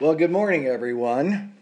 Well, 0.00 0.14
good 0.14 0.30
morning, 0.30 0.66
everyone. 0.66 1.52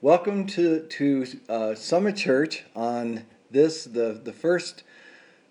Welcome 0.00 0.48
to 0.48 0.80
to 0.80 1.26
uh, 1.48 1.76
Summit 1.76 2.16
Church 2.16 2.64
on 2.74 3.24
this 3.52 3.84
the 3.84 4.20
the 4.20 4.32
first 4.32 4.82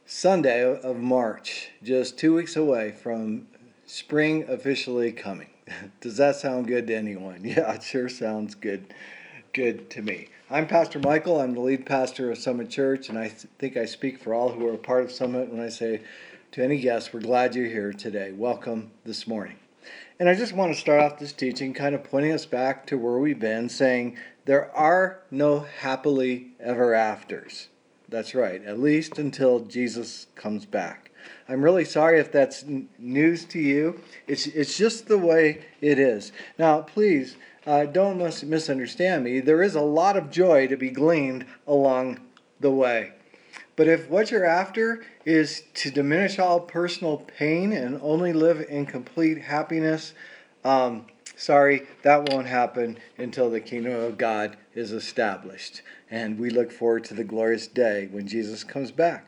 Sunday 0.06 0.62
of 0.62 0.98
March, 0.98 1.70
just 1.82 2.18
two 2.18 2.36
weeks 2.36 2.58
away 2.58 2.92
from 2.92 3.48
spring 3.86 4.44
officially 4.50 5.14
coming. 5.14 5.52
Does 6.02 6.18
that 6.18 6.36
sound 6.36 6.68
good 6.68 6.86
to 6.88 6.96
anyone? 6.98 7.40
Yeah, 7.46 7.72
it 7.72 7.84
sure 7.84 8.10
sounds 8.10 8.56
good. 8.56 8.94
Good 9.54 9.90
to 9.92 10.02
me. 10.02 10.28
I'm 10.50 10.68
Pastor 10.68 11.00
Michael. 11.00 11.40
I'm 11.40 11.54
the 11.54 11.62
lead 11.62 11.86
pastor 11.86 12.30
of 12.30 12.40
Summit 12.40 12.70
Church, 12.70 13.08
and 13.08 13.18
I 13.18 13.30
th- 13.30 13.48
think 13.58 13.78
I 13.78 13.86
speak 13.86 14.20
for 14.20 14.34
all 14.34 14.50
who 14.50 14.68
are 14.68 14.74
a 14.74 14.78
part 14.78 15.06
of 15.06 15.14
Summit 15.14 15.50
when 15.50 15.62
I 15.62 15.70
say 15.70 16.02
to 16.52 16.62
any 16.62 16.82
guests, 16.82 17.14
we're 17.14 17.22
glad 17.22 17.56
you're 17.56 17.68
here 17.68 17.94
today. 17.94 18.34
Welcome 18.34 18.92
this 19.06 19.26
morning. 19.26 19.56
And 20.20 20.28
I 20.28 20.36
just 20.36 20.52
want 20.52 20.74
to 20.74 20.80
start 20.80 21.02
off 21.02 21.18
this 21.18 21.32
teaching 21.32 21.74
kind 21.74 21.96
of 21.96 22.04
pointing 22.04 22.34
us 22.34 22.46
back 22.46 22.86
to 22.88 22.98
where 22.98 23.18
we've 23.20 23.40
been, 23.40 23.70
saying 23.70 24.18
there 24.44 24.70
are 24.76 25.22
no 25.32 25.60
happily 25.80 26.50
ever 26.60 26.94
afters. 26.94 27.70
That's 28.10 28.36
right, 28.36 28.62
at 28.66 28.82
least 28.82 29.18
until 29.18 29.62
Jesus 29.62 30.28
comes 30.36 30.66
back. 30.66 31.12
I'm 31.48 31.62
really 31.62 31.86
sorry 31.86 32.20
if 32.20 32.34
that's 32.34 32.66
news 32.98 33.46
to 33.46 33.60
you. 33.60 34.02
It's, 34.28 34.46
it's 34.48 34.78
just 34.78 35.08
the 35.08 35.18
way 35.18 35.64
it 35.80 35.98
is. 35.98 36.34
Now, 36.58 36.82
please 36.82 37.38
uh, 37.66 37.86
don't 37.86 38.18
mis- 38.18 38.44
misunderstand 38.44 39.24
me. 39.24 39.40
There 39.40 39.64
is 39.64 39.76
a 39.76 39.82
lot 39.82 40.18
of 40.18 40.32
joy 40.32 40.68
to 40.68 40.76
be 40.76 40.90
gleaned 40.90 41.46
along 41.66 42.20
the 42.60 42.72
way. 42.72 43.14
But 43.80 43.88
if 43.88 44.10
what 44.10 44.30
you're 44.30 44.44
after 44.44 45.06
is 45.24 45.64
to 45.76 45.90
diminish 45.90 46.38
all 46.38 46.60
personal 46.60 47.16
pain 47.38 47.72
and 47.72 47.98
only 48.04 48.34
live 48.34 48.66
in 48.68 48.86
complete 48.86 49.38
happiness, 49.38 50.14
um, 50.66 51.06
sorry, 51.38 51.88
that 52.02 52.28
won't 52.28 52.48
happen 52.48 52.98
until 53.18 53.50
the 53.50 53.62
kingdom 53.62 53.94
of 53.94 54.18
God 54.18 54.58
is 54.76 54.92
established. 54.92 55.82
And 56.12 56.38
we 56.38 56.50
look 56.50 56.74
forward 56.74 57.06
to 57.06 57.14
the 57.14 57.24
glorious 57.24 57.68
day 57.68 58.10
when 58.12 58.28
Jesus 58.28 58.66
comes 58.66 58.92
back. 58.92 59.28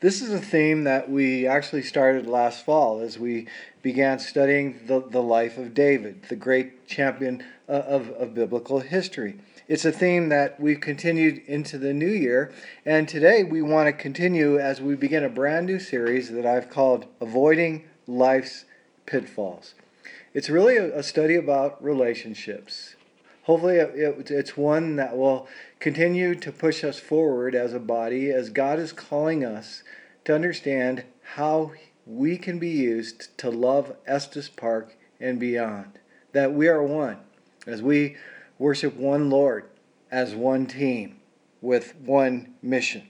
This 0.00 0.20
is 0.20 0.32
a 0.32 0.40
theme 0.40 0.82
that 0.82 1.08
we 1.08 1.46
actually 1.46 1.82
started 1.82 2.26
last 2.26 2.64
fall 2.64 3.00
as 3.00 3.16
we 3.16 3.46
began 3.80 4.18
studying 4.18 4.80
the, 4.88 5.04
the 5.08 5.22
life 5.22 5.56
of 5.56 5.72
David, 5.72 6.24
the 6.24 6.34
great 6.34 6.88
champion 6.88 7.44
uh, 7.68 7.72
of, 7.72 8.08
of 8.10 8.34
biblical 8.34 8.80
history. 8.80 9.38
It's 9.66 9.86
a 9.86 9.92
theme 9.92 10.28
that 10.28 10.60
we've 10.60 10.80
continued 10.80 11.40
into 11.46 11.78
the 11.78 11.94
new 11.94 12.10
year, 12.10 12.52
and 12.84 13.08
today 13.08 13.42
we 13.42 13.62
want 13.62 13.86
to 13.86 13.94
continue 13.94 14.58
as 14.58 14.82
we 14.82 14.94
begin 14.94 15.24
a 15.24 15.30
brand 15.30 15.64
new 15.64 15.78
series 15.78 16.30
that 16.32 16.44
I've 16.44 16.68
called 16.68 17.06
Avoiding 17.18 17.86
Life's 18.06 18.66
Pitfalls. 19.06 19.74
It's 20.34 20.50
really 20.50 20.76
a, 20.76 21.02
study 21.02 21.34
about 21.34 21.82
relationships. 21.82 22.94
Hopefully, 23.44 23.76
it's 23.78 24.54
one 24.54 24.96
that 24.96 25.16
will 25.16 25.48
continue 25.80 26.34
to 26.34 26.52
push 26.52 26.84
us 26.84 26.98
forward 27.00 27.54
as 27.54 27.72
a 27.72 27.80
body 27.80 28.30
as 28.30 28.50
God 28.50 28.78
is 28.78 28.92
calling 28.92 29.46
us 29.46 29.82
to 30.26 30.34
understand 30.34 31.04
how 31.22 31.72
we 32.04 32.36
can 32.36 32.58
be 32.58 32.68
used 32.68 33.38
to 33.38 33.48
love 33.48 33.96
Estes 34.06 34.50
Park 34.50 34.94
and 35.18 35.40
beyond. 35.40 35.98
That 36.32 36.52
we 36.52 36.68
are 36.68 36.82
one. 36.82 37.16
As 37.66 37.80
we 37.80 38.16
worship 38.64 38.96
one 38.96 39.28
Lord 39.28 39.68
as 40.10 40.34
one 40.34 40.64
team 40.64 41.20
with 41.60 41.94
one 41.96 42.54
mission. 42.62 43.06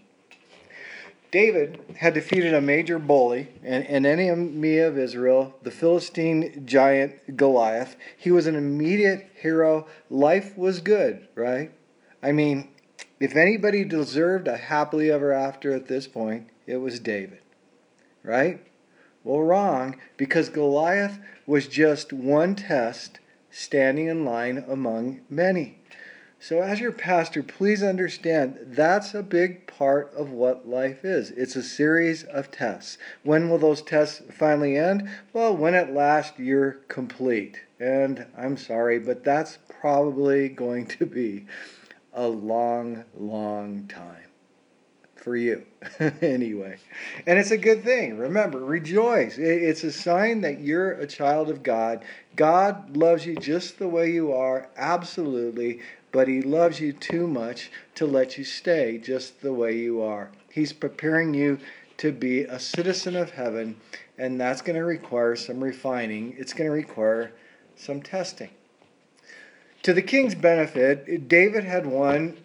David 1.30 1.78
had 1.98 2.12
defeated 2.12 2.52
a 2.52 2.60
major 2.60 2.98
bully, 2.98 3.50
an, 3.62 3.82
an 3.84 4.04
enemy 4.04 4.78
of 4.78 4.98
Israel, 4.98 5.54
the 5.62 5.70
Philistine 5.70 6.66
giant 6.66 7.36
Goliath. 7.36 7.94
He 8.16 8.32
was 8.32 8.48
an 8.48 8.56
immediate 8.56 9.30
hero. 9.36 9.86
Life 10.10 10.58
was 10.58 10.80
good, 10.80 11.28
right? 11.36 11.70
I 12.20 12.32
mean, 12.32 12.70
if 13.20 13.36
anybody 13.36 13.84
deserved 13.84 14.48
a 14.48 14.56
happily 14.56 15.08
ever 15.08 15.32
after 15.32 15.72
at 15.72 15.86
this 15.86 16.08
point, 16.08 16.48
it 16.66 16.78
was 16.78 16.98
David, 16.98 17.42
right? 18.24 18.60
Well, 19.22 19.42
wrong, 19.42 20.00
because 20.16 20.48
Goliath 20.48 21.20
was 21.46 21.68
just 21.68 22.12
one 22.12 22.56
test 22.56 23.20
standing 23.54 24.08
in 24.08 24.24
line 24.24 24.64
among 24.68 25.20
many. 25.30 25.78
So, 26.40 26.60
as 26.60 26.80
your 26.80 26.92
pastor, 26.92 27.42
please 27.42 27.82
understand 27.82 28.58
that's 28.66 29.14
a 29.14 29.22
big 29.22 29.66
part 29.66 30.12
of 30.14 30.30
what 30.30 30.68
life 30.68 31.04
is. 31.04 31.30
It's 31.30 31.56
a 31.56 31.62
series 31.62 32.24
of 32.24 32.50
tests. 32.50 32.98
When 33.22 33.48
will 33.48 33.58
those 33.58 33.80
tests 33.80 34.22
finally 34.30 34.76
end? 34.76 35.08
Well, 35.32 35.56
when 35.56 35.74
at 35.74 35.94
last 35.94 36.38
you're 36.38 36.72
complete. 36.88 37.60
And 37.78 38.26
I'm 38.36 38.56
sorry, 38.56 38.98
but 38.98 39.24
that's 39.24 39.58
probably 39.80 40.48
going 40.48 40.86
to 40.88 41.06
be 41.06 41.46
a 42.12 42.26
long, 42.26 43.04
long 43.16 43.86
time 43.86 44.23
for 45.24 45.36
you 45.36 45.64
anyway. 46.20 46.76
And 47.26 47.38
it's 47.38 47.50
a 47.50 47.56
good 47.56 47.82
thing. 47.82 48.18
Remember, 48.18 48.58
rejoice. 48.62 49.38
It's 49.38 49.82
a 49.82 49.90
sign 49.90 50.42
that 50.42 50.60
you're 50.60 50.92
a 50.92 51.06
child 51.06 51.48
of 51.48 51.62
God. 51.62 52.04
God 52.36 52.94
loves 52.94 53.24
you 53.24 53.34
just 53.34 53.78
the 53.78 53.88
way 53.88 54.12
you 54.12 54.32
are, 54.32 54.68
absolutely, 54.76 55.80
but 56.12 56.28
He 56.28 56.42
loves 56.42 56.78
you 56.78 56.92
too 56.92 57.26
much 57.26 57.70
to 57.94 58.04
let 58.04 58.36
you 58.36 58.44
stay 58.44 58.98
just 58.98 59.40
the 59.40 59.54
way 59.54 59.74
you 59.74 60.02
are. 60.02 60.30
He's 60.50 60.74
preparing 60.74 61.32
you 61.32 61.58
to 61.96 62.12
be 62.12 62.42
a 62.42 62.58
citizen 62.58 63.16
of 63.16 63.30
heaven, 63.30 63.76
and 64.18 64.38
that's 64.38 64.60
going 64.60 64.76
to 64.76 64.84
require 64.84 65.36
some 65.36 65.64
refining, 65.64 66.34
it's 66.36 66.52
going 66.52 66.68
to 66.68 66.74
require 66.76 67.32
some 67.76 68.02
testing. 68.02 68.50
To 69.84 69.94
the 69.94 70.02
king's 70.02 70.34
benefit, 70.34 71.28
David 71.28 71.64
had 71.64 71.86
won 71.86 72.36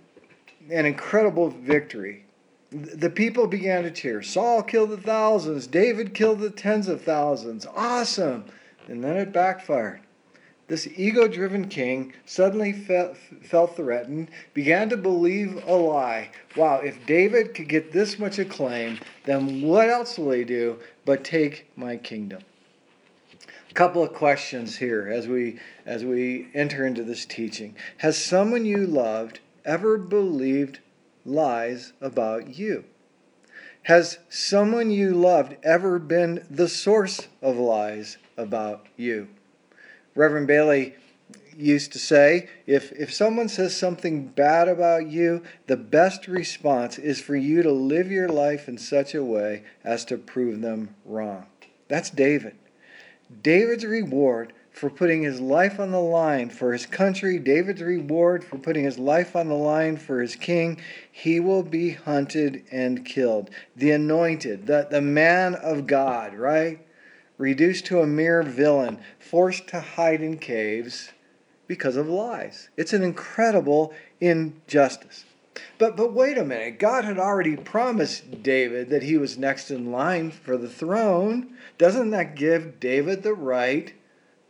an 0.69 0.85
incredible 0.85 1.50
victory 1.50 2.23
the 2.72 3.09
people 3.09 3.47
began 3.47 3.84
to 3.84 3.91
cheer. 3.91 4.22
Saul 4.22 4.62
killed 4.63 4.91
the 4.91 4.97
thousands, 4.97 5.68
David 5.68 6.13
killed 6.13 6.40
the 6.40 6.50
tens 6.50 6.88
of 6.88 7.02
thousands. 7.02 7.66
Awesome! 7.66 8.46
And 8.88 9.03
then 9.03 9.18
it 9.18 9.31
backfired. 9.31 10.02
This 10.69 10.88
ego 10.96 11.28
driven 11.28 11.68
king 11.68 12.13
suddenly 12.28 12.72
felt, 12.72 13.18
felt 13.41 13.75
threatened, 13.75 14.29
began 14.53 14.88
to 14.90 14.97
believe 14.97 15.63
a 15.68 15.74
lie. 15.74 16.29
Wow, 16.56 16.81
if 16.81 17.03
David 17.08 17.56
could 17.56 17.68
get 17.68 17.91
this 17.91 18.19
much 18.19 18.38
acclaim, 18.38 19.00
then 19.25 19.63
what 19.63 19.90
else 19.90 20.19
will 20.19 20.31
he 20.31 20.44
do 20.44 20.78
but 21.06 21.24
take 21.24 21.72
my 21.75 21.97
kingdom? 21.97 22.44
A 23.72 23.74
couple 23.74 24.03
of 24.03 24.13
questions 24.13 24.78
here 24.78 25.09
as 25.12 25.28
we 25.28 25.59
as 25.88 26.06
we 26.06 26.50
enter 26.53 26.85
into 26.85 27.03
this 27.03 27.25
teaching. 27.25 27.75
Has 27.97 28.24
someone 28.24 28.63
you 28.63 28.85
loved 28.85 29.40
ever 29.66 29.97
believed 29.97 30.79
lies 31.25 31.94
about 32.02 32.57
you? 32.57 32.85
Has 33.84 34.19
someone 34.30 34.91
you 34.91 35.13
loved 35.13 35.56
ever 35.63 36.00
been 36.00 36.46
the 36.50 36.68
source 36.68 37.28
of 37.41 37.57
lies 37.57 38.18
about 38.38 38.85
you? 38.97 39.29
Reverend 40.16 40.47
Bailey 40.47 40.96
used 41.56 41.91
to 41.94 42.00
say 42.00 42.50
if, 42.66 42.91
if 42.94 43.13
someone 43.13 43.50
says 43.50 43.75
something 43.75 44.28
bad 44.28 44.68
about 44.68 45.08
you, 45.08 45.44
the 45.68 45.78
best 45.78 46.28
response 46.28 46.97
is 46.97 47.19
for 47.19 47.35
you 47.35 47.62
to 47.63 47.72
live 47.72 48.12
your 48.12 48.29
life 48.29 48.68
in 48.68 48.78
such 48.78 49.13
a 49.13 49.24
way 49.24 49.63
as 49.84 50.06
to 50.06 50.18
prove 50.18 50.62
them 50.62 50.96
wrong. 51.06 51.46
That's 51.88 52.09
David. 52.09 52.56
David's 53.41 53.85
reward 53.85 54.53
for 54.79 54.90
putting 54.90 55.23
his 55.23 55.41
life 55.41 55.78
on 55.78 55.91
the 55.91 56.00
line 56.00 56.50
for 56.50 56.72
his 56.72 56.85
country, 56.85 57.38
David's 57.38 57.81
reward 57.81 58.45
for 58.45 58.57
putting 58.57 58.85
his 58.85 58.97
life 58.97 59.35
on 59.35 59.50
the 59.50 59.53
line 59.53 59.97
for 59.97 60.22
his 60.22 60.38
king, 60.38 60.79
he 61.12 61.38
will 61.38 61.63
be 61.63 61.91
hunted 61.91 62.63
and 62.72 63.06
killed. 63.06 63.50
The 63.75 63.91
anointed, 63.91 64.67
the, 64.67 64.88
the 64.90 65.01
man 65.01 65.56
of 65.56 65.85
God, 65.85 66.34
right? 66.34 66.79
Reduced 67.38 67.88
to 67.88 68.00
a 68.00 68.07
mere 68.07 68.41
villain, 68.41 69.00
forced 69.19 69.67
to 69.67 69.81
hide 69.81 70.22
in 70.22 70.38
caves 70.38 71.11
because 71.67 71.97
of 71.97 72.08
lies. 72.08 72.70
It's 72.78 72.93
an 72.93 73.03
incredible 73.03 73.93
injustice. 74.22 75.25
But 75.78 75.97
but 75.97 76.14
wait 76.14 76.37
a 76.37 76.46
minute. 76.46 76.79
God 76.79 77.03
had 77.03 77.20
already 77.20 77.58
promised 77.58 78.43
David 78.43 78.90
that 78.91 79.03
he 79.03 79.17
was 79.17 79.37
next 79.37 79.72
in 79.72 79.91
line 79.91 80.32
for 80.32 80.55
the 80.55 80.70
throne. 80.70 81.49
Doesn't 81.78 82.11
that 82.11 82.35
give 82.35 82.79
David 82.79 83.23
the 83.23 83.34
right 83.34 83.93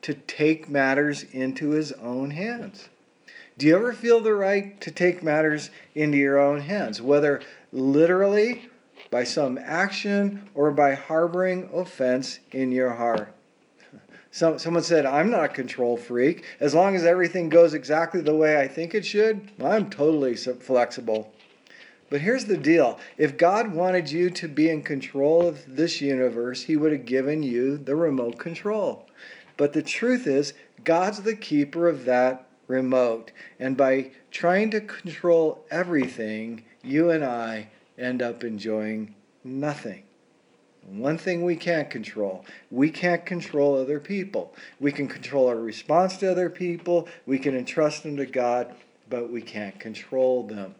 to 0.01 0.13
take 0.13 0.69
matters 0.69 1.23
into 1.31 1.69
his 1.71 1.91
own 1.93 2.31
hands. 2.31 2.89
Do 3.57 3.67
you 3.67 3.75
ever 3.75 3.91
feel 3.91 4.21
the 4.21 4.33
right 4.33 4.79
to 4.81 4.91
take 4.91 5.21
matters 5.21 5.69
into 5.93 6.17
your 6.17 6.39
own 6.39 6.61
hands, 6.61 7.01
whether 7.01 7.41
literally 7.73 8.69
by 9.11 9.25
some 9.25 9.57
action 9.57 10.49
or 10.55 10.71
by 10.71 10.93
harboring 10.93 11.69
offense 11.73 12.39
in 12.51 12.71
your 12.71 12.91
heart? 12.91 13.33
Some, 14.31 14.59
someone 14.59 14.83
said, 14.83 15.05
I'm 15.05 15.31
not 15.31 15.45
a 15.45 15.49
control 15.49 15.97
freak. 15.97 16.45
As 16.59 16.75
long 16.75 16.95
as 16.95 17.03
everything 17.03 17.49
goes 17.49 17.73
exactly 17.73 18.21
the 18.21 18.35
way 18.35 18.59
I 18.59 18.67
think 18.67 18.93
it 18.93 19.05
should, 19.05 19.51
I'm 19.61 19.89
totally 19.89 20.35
flexible. 20.35 21.33
But 22.09 22.21
here's 22.21 22.45
the 22.45 22.57
deal 22.57 22.99
if 23.17 23.37
God 23.37 23.73
wanted 23.73 24.11
you 24.11 24.29
to 24.31 24.47
be 24.47 24.69
in 24.69 24.83
control 24.83 25.47
of 25.47 25.75
this 25.75 26.01
universe, 26.01 26.63
He 26.63 26.75
would 26.75 26.91
have 26.91 27.05
given 27.05 27.43
you 27.43 27.77
the 27.77 27.95
remote 27.95 28.37
control. 28.37 29.07
But 29.59 29.73
the 29.73 29.83
truth 29.83 30.25
is, 30.25 30.53
God's 30.85 31.23
the 31.23 31.35
keeper 31.35 31.89
of 31.89 32.05
that 32.05 32.47
remote. 32.69 33.33
And 33.59 33.75
by 33.75 34.11
trying 34.31 34.71
to 34.71 34.79
control 34.79 35.65
everything, 35.69 36.63
you 36.81 37.09
and 37.09 37.25
I 37.25 37.67
end 37.97 38.21
up 38.21 38.45
enjoying 38.45 39.15
nothing. 39.43 40.03
One 40.87 41.17
thing 41.17 41.43
we 41.43 41.57
can't 41.57 41.89
control 41.89 42.45
we 42.71 42.89
can't 42.89 43.25
control 43.25 43.77
other 43.77 43.99
people. 43.99 44.55
We 44.79 44.93
can 44.93 45.09
control 45.09 45.49
our 45.49 45.57
response 45.57 46.15
to 46.19 46.31
other 46.31 46.49
people, 46.49 47.09
we 47.25 47.37
can 47.37 47.53
entrust 47.53 48.03
them 48.03 48.15
to 48.15 48.25
God, 48.25 48.73
but 49.09 49.29
we 49.29 49.41
can't 49.41 49.77
control 49.77 50.43
them. 50.43 50.73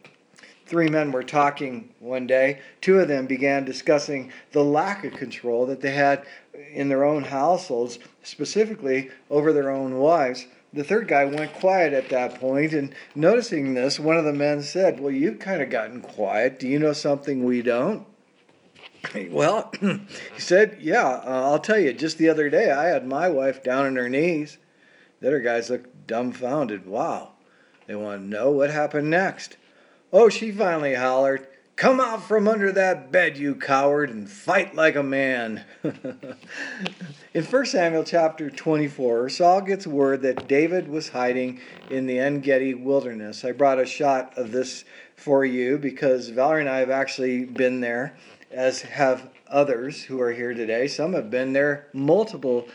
Three 0.70 0.88
men 0.88 1.12
were 1.12 1.24
talking 1.24 1.90
one 1.98 2.28
day. 2.28 2.60
Two 2.80 3.00
of 3.00 3.08
them 3.08 3.26
began 3.26 3.66
discussing 3.66 4.32
the 4.52 4.64
lack 4.64 5.04
of 5.04 5.14
control 5.14 5.66
that 5.66 5.82
they 5.82 5.94
had 5.94 6.24
in 6.72 6.90
their 6.90 7.04
own 7.04 7.24
households, 7.24 7.98
specifically 8.22 9.10
over 9.32 9.52
their 9.52 9.72
own 9.72 9.98
wives. 9.98 10.46
The 10.72 10.84
third 10.84 11.08
guy 11.08 11.26
went 11.26 11.56
quiet 11.56 11.94
at 11.94 12.10
that 12.10 12.36
point. 12.36 12.74
and 12.74 12.94
noticing 13.16 13.74
this, 13.74 14.00
one 14.00 14.16
of 14.16 14.26
the 14.26 14.32
men 14.32 14.62
said, 14.62 15.00
Well, 15.00 15.12
you've 15.12 15.40
kind 15.40 15.64
of 15.64 15.72
gotten 15.72 16.02
quiet. 16.02 16.60
Do 16.60 16.68
you 16.68 16.78
know 16.78 16.94
something 16.94 17.44
we 17.44 17.64
don't? 17.64 18.06
Well, 19.32 19.74
he 19.82 20.00
said, 20.38 20.78
Yeah, 20.82 21.08
uh, 21.08 21.50
I'll 21.50 21.58
tell 21.58 21.80
you. 21.80 21.94
Just 21.94 22.20
the 22.20 22.30
other 22.30 22.48
day, 22.48 22.70
I 22.70 22.90
had 22.90 23.08
my 23.08 23.28
wife 23.28 23.64
down 23.64 23.88
on 23.88 23.96
her 23.96 24.08
knees. 24.08 24.60
The 25.20 25.30
other 25.30 25.40
guys 25.40 25.72
looked 25.72 26.06
dumbfounded. 26.06 26.86
Wow. 26.86 27.32
They 27.88 27.96
want 27.96 28.22
to 28.22 28.28
know 28.28 28.52
what 28.52 28.70
happened 28.70 29.10
next. 29.10 29.58
Oh, 30.12 30.30
she 30.30 30.52
finally 30.52 30.96
hollered, 30.96 31.48
Come 31.76 32.02
out 32.02 32.24
from 32.24 32.48
under 32.48 32.74
that 32.74 33.10
bed, 33.10 33.38
you 33.38 33.56
coward, 33.56 34.10
and 34.10 34.30
fight 34.30 34.76
like 34.76 34.98
a 34.98 35.04
man. 35.04 35.64
in 37.34 37.44
1 37.46 37.66
Samuel 37.68 38.04
chapter 38.04 38.50
24, 38.50 39.30
Saul 39.30 39.62
gets 39.62 39.88
word 39.88 40.24
that 40.24 40.48
David 40.48 40.90
was 40.90 41.08
hiding 41.10 41.62
in 41.90 42.06
the 42.06 42.20
En 42.20 42.42
Gedi 42.42 42.74
wilderness. 42.74 43.46
I 43.46 43.54
brought 43.54 43.80
a 43.80 43.86
shot 43.86 44.38
of 44.38 44.52
this 44.52 44.84
for 45.16 45.46
you 45.46 45.78
because 45.78 46.28
Valerie 46.28 46.62
and 46.62 46.70
I 46.70 46.80
have 46.80 46.90
actually 46.90 47.46
been 47.46 47.80
there 47.80 48.18
as 48.52 48.82
have 48.82 49.30
others 49.48 50.04
who 50.04 50.20
are 50.20 50.34
here 50.34 50.54
today. 50.54 50.88
Some 50.88 51.14
have 51.14 51.30
been 51.30 51.54
there 51.54 51.88
multiple 51.94 52.68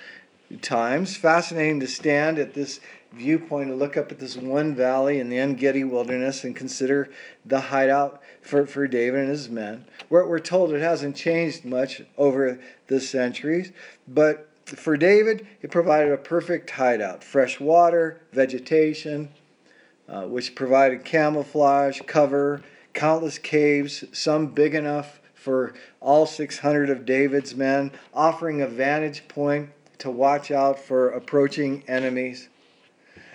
times. 0.56 1.16
Fascinating 1.16 1.80
to 1.80 1.86
stand 1.86 2.38
at 2.38 2.54
this 2.54 2.80
viewpoint 3.12 3.70
and 3.70 3.78
look 3.78 3.96
up 3.96 4.10
at 4.10 4.18
this 4.18 4.36
one 4.36 4.74
valley 4.74 5.20
in 5.20 5.28
the 5.28 5.38
En 5.38 5.54
Gedi 5.54 5.84
wilderness 5.84 6.44
and 6.44 6.54
consider 6.54 7.10
the 7.44 7.60
hideout 7.60 8.20
for, 8.42 8.66
for 8.66 8.86
David 8.86 9.20
and 9.20 9.28
his 9.28 9.48
men. 9.48 9.84
We're, 10.10 10.26
we're 10.26 10.40
told 10.40 10.72
it 10.72 10.80
hasn't 10.80 11.16
changed 11.16 11.64
much 11.64 12.02
over 12.18 12.58
the 12.88 13.00
centuries, 13.00 13.72
but 14.08 14.48
for 14.66 14.96
David, 14.96 15.46
it 15.62 15.70
provided 15.70 16.12
a 16.12 16.16
perfect 16.16 16.70
hideout 16.70 17.22
fresh 17.22 17.60
water, 17.60 18.22
vegetation, 18.32 19.28
uh, 20.08 20.22
which 20.22 20.54
provided 20.54 21.04
camouflage, 21.04 22.00
cover, 22.06 22.62
countless 22.92 23.38
caves, 23.38 24.04
some 24.12 24.48
big 24.48 24.74
enough 24.74 25.20
for 25.34 25.74
all 26.00 26.24
600 26.26 26.88
of 26.88 27.04
David's 27.04 27.54
men, 27.54 27.90
offering 28.14 28.62
a 28.62 28.66
vantage 28.66 29.28
point 29.28 29.70
to 30.04 30.10
watch 30.10 30.50
out 30.50 30.78
for 30.78 31.08
approaching 31.08 31.82
enemies. 31.88 32.50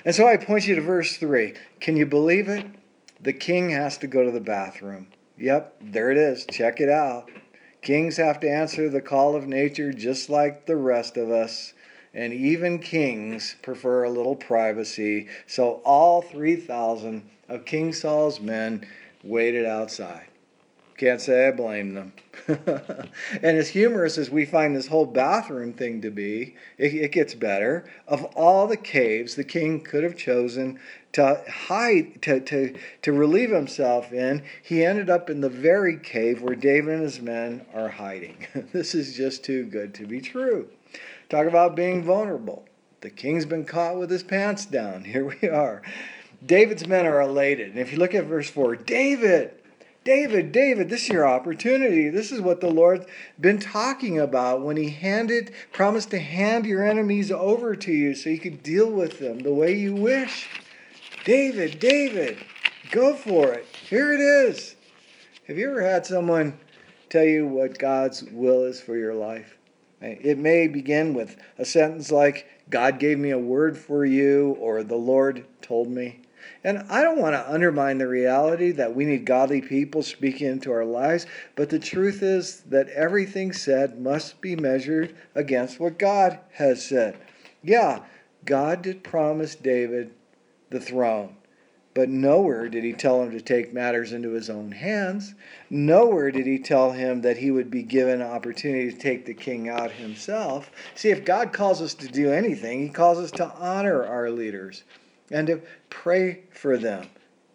And 0.05 0.13
so 0.13 0.27
I 0.27 0.37
point 0.37 0.67
you 0.67 0.75
to 0.75 0.81
verse 0.81 1.17
3. 1.17 1.55
Can 1.79 1.97
you 1.97 2.05
believe 2.05 2.47
it? 2.47 2.63
The 3.19 3.33
king 3.33 3.71
has 3.71 3.97
to 3.97 4.07
go 4.07 4.23
to 4.23 4.29
the 4.29 4.39
bathroom. 4.39 5.07
Yep, 5.39 5.77
there 5.81 6.11
it 6.11 6.17
is. 6.17 6.45
Check 6.45 6.79
it 6.79 6.87
out. 6.87 7.31
Kings 7.81 8.17
have 8.17 8.39
to 8.41 8.49
answer 8.49 8.87
the 8.87 9.01
call 9.01 9.35
of 9.35 9.47
nature 9.47 9.91
just 9.91 10.29
like 10.29 10.67
the 10.67 10.77
rest 10.77 11.17
of 11.17 11.31
us. 11.31 11.73
And 12.13 12.33
even 12.33 12.77
kings 12.77 13.55
prefer 13.63 14.03
a 14.03 14.11
little 14.11 14.35
privacy. 14.35 15.27
So 15.47 15.81
all 15.83 16.21
3,000 16.21 17.27
of 17.47 17.65
King 17.65 17.93
Saul's 17.93 18.39
men 18.39 18.85
waited 19.23 19.65
outside. 19.65 20.27
Can't 20.99 21.21
say 21.21 21.47
I 21.47 21.51
blame 21.51 21.93
them. 21.93 22.11
and 22.47 23.57
as 23.57 23.69
humorous 23.69 24.17
as 24.17 24.29
we 24.29 24.43
find 24.43 24.75
this 24.75 24.87
whole 24.87 25.05
bathroom 25.05 25.71
thing 25.71 26.01
to 26.01 26.11
be, 26.11 26.57
it, 26.77 26.93
it, 26.93 27.11
gets 27.13 27.33
better. 27.35 27.89
Of 28.05 28.25
all 28.35 28.67
the 28.67 28.75
caves 28.75 29.35
the 29.35 29.45
king 29.45 29.79
could 29.79 30.03
have 30.03 30.17
chosen 30.17 30.77
to 31.13 31.41
hide, 31.49 32.21
to, 32.23 32.41
to, 32.41 32.75
to 33.03 33.13
relieve 33.13 33.49
himself 33.49 34.11
in, 34.11 34.43
he 34.61 34.83
ended 34.83 35.09
up 35.09 35.29
in 35.29 35.39
the 35.39 35.47
very 35.47 35.97
cave 35.97 36.41
where 36.41 36.55
David 36.55 36.95
and 36.95 37.03
his 37.03 37.21
men 37.21 37.65
are 37.73 37.87
hiding. 37.87 38.45
this 38.73 38.93
is 38.93 39.15
just 39.15 39.41
too 39.41 39.63
good 39.63 39.93
to 39.93 40.05
be 40.05 40.19
true. 40.19 40.67
Talk 41.29 41.47
about 41.47 41.77
being 41.77 42.03
vulnerable. 42.03 42.65
The 42.99 43.09
king's 43.09 43.45
been 43.45 43.63
caught 43.63 43.95
with 43.95 44.09
his 44.09 44.23
pants 44.23 44.65
down. 44.65 45.03
Here 45.05 45.23
we 45.23 45.47
are. 45.47 45.81
David's 46.45 46.85
men 46.85 47.05
are 47.05 47.21
elated. 47.21 47.69
And 47.69 47.79
if 47.79 47.93
you 47.93 47.99
look 47.99 48.13
at 48.13 48.25
verse 48.25 48.49
4, 48.49 48.75
David, 48.75 49.53
David, 50.09 50.51
David, 50.51 50.89
this 50.89 51.03
is 51.03 51.09
your 51.09 51.27
opportunity. 51.27 52.09
This 52.09 52.31
is 52.31 52.41
what 52.41 52.61
the 52.61 52.71
Lord's 52.71 53.05
been 53.39 53.59
talking 53.59 54.17
about 54.17 54.63
when 54.63 54.75
He 54.75 54.89
handed, 54.89 55.51
promised 55.71 56.09
to 56.09 56.17
hand 56.17 56.65
your 56.65 56.83
enemies 56.83 57.31
over 57.31 57.75
to 57.75 57.91
you 57.91 58.15
so 58.15 58.31
you 58.31 58.39
could 58.39 58.63
deal 58.63 58.89
with 58.89 59.19
them 59.19 59.37
the 59.37 59.53
way 59.53 59.77
you 59.77 59.93
wish. 59.93 60.49
David, 61.25 61.79
David, 61.79 62.39
go 62.89 63.13
for 63.13 63.53
it. 63.53 63.67
Here 63.87 64.11
it 64.11 64.19
is. 64.19 64.75
Have 65.45 65.59
you 65.59 65.69
ever 65.69 65.83
had 65.83 66.07
someone 66.07 66.59
tell 67.11 67.25
you 67.25 67.45
what 67.45 67.77
God's 67.77 68.23
will 68.23 68.63
is 68.63 68.81
for 68.81 68.97
your 68.97 69.13
life? 69.13 69.59
It 70.01 70.39
may 70.39 70.67
begin 70.67 71.13
with 71.13 71.37
a 71.59 71.65
sentence 71.65 72.11
like, 72.11 72.47
God 72.71 72.97
gave 72.97 73.19
me 73.19 73.29
a 73.29 73.37
word 73.37 73.77
for 73.77 74.05
you, 74.05 74.57
or 74.59 74.81
the 74.81 74.95
Lord 74.95 75.45
told 75.61 75.87
me. 75.87 76.21
And 76.63 76.79
I 76.89 77.01
don't 77.01 77.19
want 77.19 77.33
to 77.33 77.51
undermine 77.51 77.97
the 77.97 78.07
reality 78.07 78.71
that 78.71 78.95
we 78.95 79.05
need 79.05 79.25
godly 79.25 79.61
people 79.61 80.03
speaking 80.03 80.47
into 80.47 80.71
our 80.71 80.85
lives, 80.85 81.25
but 81.55 81.69
the 81.69 81.79
truth 81.79 82.21
is 82.21 82.61
that 82.61 82.89
everything 82.89 83.53
said 83.53 83.99
must 83.99 84.41
be 84.41 84.55
measured 84.55 85.15
against 85.35 85.79
what 85.79 85.99
God 85.99 86.39
has 86.53 86.85
said. 86.85 87.17
Yeah, 87.63 88.03
God 88.45 88.81
did 88.81 89.03
promise 89.03 89.55
David 89.55 90.11
the 90.69 90.79
throne. 90.79 91.35
But 91.95 92.07
nowhere 92.07 92.69
did 92.69 92.83
he 92.83 92.93
tell 92.93 93.21
him 93.23 93.31
to 93.31 93.41
take 93.41 93.73
matters 93.73 94.13
into 94.13 94.29
his 94.29 94.49
own 94.49 94.71
hands. 94.71 95.33
Nowhere 95.69 96.31
did 96.31 96.45
he 96.45 96.59
tell 96.59 96.91
him 96.91 97.21
that 97.21 97.37
he 97.37 97.51
would 97.51 97.71
be 97.71 97.83
given 97.83 98.21
an 98.21 98.27
opportunity 98.27 98.91
to 98.91 98.97
take 98.97 99.25
the 99.25 99.33
king 99.33 99.67
out 99.67 99.91
himself. 99.91 100.71
See, 100.95 101.09
if 101.09 101.25
God 101.25 101.51
calls 101.51 101.81
us 101.81 101.95
to 101.95 102.07
do 102.07 102.31
anything, 102.31 102.83
he 102.83 102.89
calls 102.89 103.17
us 103.17 103.31
to 103.31 103.51
honor 103.55 104.05
our 104.05 104.29
leaders 104.29 104.83
and 105.31 105.47
to 105.47 105.61
pray 105.89 106.41
for 106.51 106.77
them. 106.77 107.07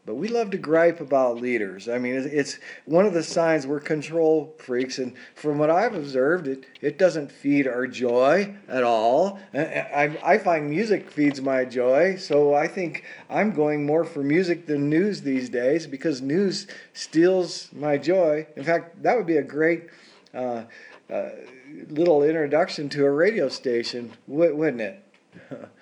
But 0.07 0.17
we 0.17 0.29
love 0.29 0.51
to 0.51 0.59
gripe 0.59 1.01
about 1.01 1.41
leaders. 1.41 1.89
I 1.89 1.97
mean, 1.97 2.15
it's 2.15 2.59
one 2.85 3.07
of 3.07 3.15
the 3.15 3.23
signs 3.23 3.67
we're 3.67 3.81
control 3.81 4.55
freaks. 4.59 4.99
And 4.99 5.15
from 5.35 5.57
what 5.57 5.71
I've 5.71 5.95
observed, 5.95 6.47
it, 6.47 6.67
it 6.83 6.99
doesn't 6.99 7.33
feed 7.33 7.67
our 7.67 7.87
joy 7.87 8.55
at 8.69 8.83
all. 8.83 9.39
I, 9.55 10.15
I 10.23 10.37
find 10.37 10.69
music 10.69 11.11
feeds 11.11 11.41
my 11.41 11.65
joy. 11.65 12.17
So 12.17 12.53
I 12.53 12.69
think 12.69 13.05
I'm 13.31 13.53
going 13.53 13.87
more 13.87 14.05
for 14.05 14.23
music 14.23 14.67
than 14.67 14.91
news 14.91 15.23
these 15.23 15.49
days 15.49 15.87
because 15.87 16.21
news 16.21 16.67
steals 16.93 17.71
my 17.73 17.97
joy. 17.97 18.47
In 18.57 18.65
fact, 18.65 19.03
that 19.03 19.17
would 19.17 19.27
be 19.27 19.39
a 19.39 19.43
great 19.43 19.85
uh, 20.35 20.65
uh, 21.11 21.31
little 21.89 22.23
introduction 22.23 22.91
to 22.91 23.07
a 23.07 23.11
radio 23.11 23.49
station, 23.49 24.13
wouldn't 24.27 24.83
it? 24.83 25.03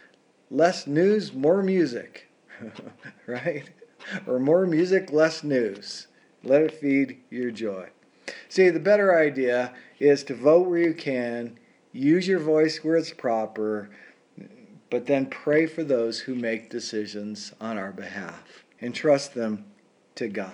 less 0.53 0.87
news, 0.87 1.33
more 1.33 1.63
music, 1.63 2.29
right? 3.27 3.69
Or 4.27 4.39
more 4.39 4.67
music, 4.67 5.11
less 5.11 5.43
news. 5.43 6.09
Let 6.45 6.63
it 6.63 6.73
feed 6.73 7.21
your 7.31 7.51
joy. 7.51 7.89
See, 8.49 8.69
the 8.69 8.79
better 8.79 9.19
idea 9.19 9.73
is 9.99 10.23
to 10.25 10.35
vote 10.35 10.69
where 10.69 10.79
you 10.79 10.95
can, 10.95 11.59
use 11.93 12.29
your 12.29 12.39
voice 12.39 12.85
where 12.85 12.97
it's 12.97 13.13
proper, 13.13 13.91
but 14.91 15.07
then 15.07 15.27
pray 15.27 15.67
for 15.67 15.83
those 15.83 16.21
who 16.21 16.35
make 16.35 16.69
decisions 16.69 17.55
on 17.61 17.79
our 17.79 17.93
behalf 17.93 18.65
and 18.81 18.95
trust 18.95 19.35
them 19.35 19.65
to 20.17 20.29
God. 20.29 20.53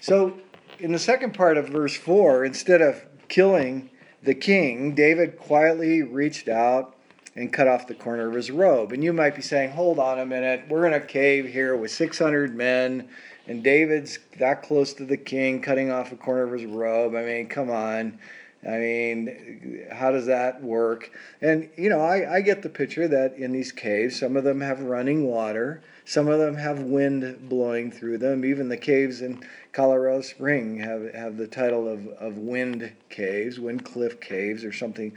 So, 0.00 0.38
in 0.80 0.90
the 0.90 0.98
second 0.98 1.34
part 1.34 1.56
of 1.56 1.68
verse 1.68 1.96
4, 1.96 2.44
instead 2.44 2.82
of 2.82 3.04
killing 3.28 3.90
the 4.22 4.34
king, 4.34 4.94
David 4.94 5.38
quietly 5.38 6.02
reached 6.02 6.48
out 6.48 6.93
and 7.36 7.52
cut 7.52 7.66
off 7.66 7.86
the 7.86 7.94
corner 7.94 8.28
of 8.28 8.34
his 8.34 8.50
robe. 8.50 8.92
And 8.92 9.02
you 9.02 9.12
might 9.12 9.34
be 9.34 9.42
saying, 9.42 9.70
hold 9.70 9.98
on 9.98 10.18
a 10.18 10.26
minute, 10.26 10.64
we're 10.68 10.86
in 10.86 10.94
a 10.94 11.00
cave 11.00 11.46
here 11.46 11.76
with 11.76 11.90
600 11.90 12.54
men, 12.54 13.08
and 13.46 13.62
David's 13.62 14.18
that 14.38 14.62
close 14.62 14.94
to 14.94 15.04
the 15.04 15.16
king, 15.16 15.60
cutting 15.60 15.90
off 15.90 16.12
a 16.12 16.16
corner 16.16 16.44
of 16.44 16.52
his 16.52 16.64
robe. 16.64 17.14
I 17.14 17.24
mean, 17.24 17.48
come 17.48 17.70
on. 17.70 18.18
I 18.66 18.78
mean, 18.78 19.86
how 19.92 20.10
does 20.10 20.24
that 20.26 20.62
work? 20.62 21.10
And, 21.42 21.68
you 21.76 21.90
know, 21.90 22.00
I, 22.00 22.36
I 22.36 22.40
get 22.40 22.62
the 22.62 22.70
picture 22.70 23.06
that 23.08 23.36
in 23.36 23.52
these 23.52 23.72
caves, 23.72 24.18
some 24.18 24.36
of 24.36 24.44
them 24.44 24.62
have 24.62 24.80
running 24.80 25.24
water, 25.24 25.82
some 26.06 26.28
of 26.28 26.38
them 26.38 26.54
have 26.56 26.80
wind 26.80 27.48
blowing 27.48 27.90
through 27.90 28.18
them. 28.18 28.42
Even 28.42 28.70
the 28.70 28.78
caves 28.78 29.20
in 29.20 29.44
Colorado 29.72 30.22
Spring 30.22 30.78
have, 30.78 31.12
have 31.14 31.36
the 31.36 31.46
title 31.46 31.86
of, 31.86 32.06
of 32.08 32.38
wind 32.38 32.92
caves, 33.10 33.60
wind 33.60 33.84
cliff 33.84 34.18
caves, 34.20 34.64
or 34.64 34.72
something 34.72 35.14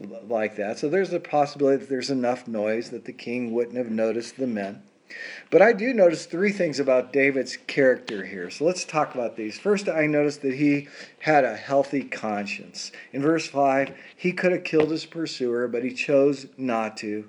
like 0.00 0.56
that. 0.56 0.78
So 0.78 0.88
there's 0.88 1.12
a 1.12 1.20
possibility 1.20 1.78
that 1.78 1.88
there's 1.88 2.10
enough 2.10 2.48
noise 2.48 2.90
that 2.90 3.04
the 3.04 3.12
king 3.12 3.52
wouldn't 3.52 3.76
have 3.76 3.90
noticed 3.90 4.36
the 4.36 4.46
men. 4.46 4.82
But 5.50 5.60
I 5.60 5.72
do 5.72 5.92
notice 5.92 6.26
three 6.26 6.52
things 6.52 6.78
about 6.78 7.12
David's 7.12 7.56
character 7.56 8.24
here. 8.24 8.48
So 8.48 8.64
let's 8.64 8.84
talk 8.84 9.14
about 9.14 9.36
these. 9.36 9.58
First, 9.58 9.88
I 9.88 10.06
noticed 10.06 10.42
that 10.42 10.54
he 10.54 10.88
had 11.20 11.44
a 11.44 11.56
healthy 11.56 12.04
conscience. 12.04 12.92
In 13.12 13.20
verse 13.20 13.48
5, 13.48 13.92
he 14.16 14.32
could 14.32 14.52
have 14.52 14.64
killed 14.64 14.90
his 14.90 15.06
pursuer, 15.06 15.66
but 15.66 15.82
he 15.82 15.92
chose 15.92 16.46
not 16.56 16.96
to. 16.98 17.28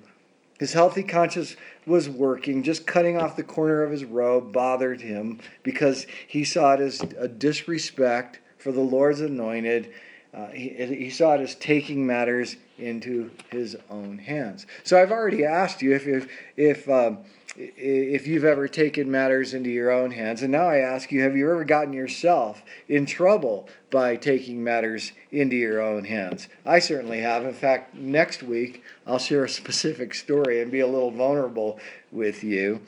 His 0.60 0.74
healthy 0.74 1.02
conscience 1.02 1.56
was 1.84 2.08
working. 2.08 2.62
Just 2.62 2.86
cutting 2.86 3.18
off 3.18 3.34
the 3.34 3.42
corner 3.42 3.82
of 3.82 3.90
his 3.90 4.04
robe 4.04 4.52
bothered 4.52 5.00
him 5.00 5.40
because 5.64 6.06
he 6.28 6.44
saw 6.44 6.74
it 6.74 6.80
as 6.80 7.00
a 7.18 7.26
disrespect 7.26 8.38
for 8.58 8.70
the 8.70 8.80
Lord's 8.80 9.20
anointed. 9.20 9.92
Uh, 10.34 10.46
he, 10.48 10.70
he 10.70 11.10
saw 11.10 11.34
it 11.34 11.40
as 11.40 11.54
taking 11.56 12.06
matters 12.06 12.56
into 12.78 13.30
his 13.50 13.76
own 13.90 14.16
hands. 14.16 14.66
So 14.82 15.00
I've 15.00 15.12
already 15.12 15.44
asked 15.44 15.82
you 15.82 15.94
if 15.94 16.06
if 16.06 16.28
if, 16.56 16.88
um, 16.88 17.18
if 17.54 18.26
you've 18.26 18.46
ever 18.46 18.66
taken 18.66 19.10
matters 19.10 19.52
into 19.52 19.68
your 19.68 19.90
own 19.90 20.10
hands, 20.10 20.40
and 20.42 20.50
now 20.50 20.68
I 20.68 20.78
ask 20.78 21.12
you, 21.12 21.20
have 21.22 21.36
you 21.36 21.50
ever 21.50 21.64
gotten 21.64 21.92
yourself 21.92 22.62
in 22.88 23.04
trouble 23.04 23.68
by 23.90 24.16
taking 24.16 24.64
matters 24.64 25.12
into 25.30 25.56
your 25.56 25.82
own 25.82 26.04
hands? 26.04 26.48
I 26.64 26.78
certainly 26.78 27.20
have. 27.20 27.44
In 27.44 27.52
fact, 27.52 27.94
next 27.94 28.42
week 28.42 28.82
I'll 29.06 29.18
share 29.18 29.44
a 29.44 29.50
specific 29.50 30.14
story 30.14 30.62
and 30.62 30.72
be 30.72 30.80
a 30.80 30.86
little 30.86 31.10
vulnerable 31.10 31.78
with 32.10 32.42
you. 32.42 32.80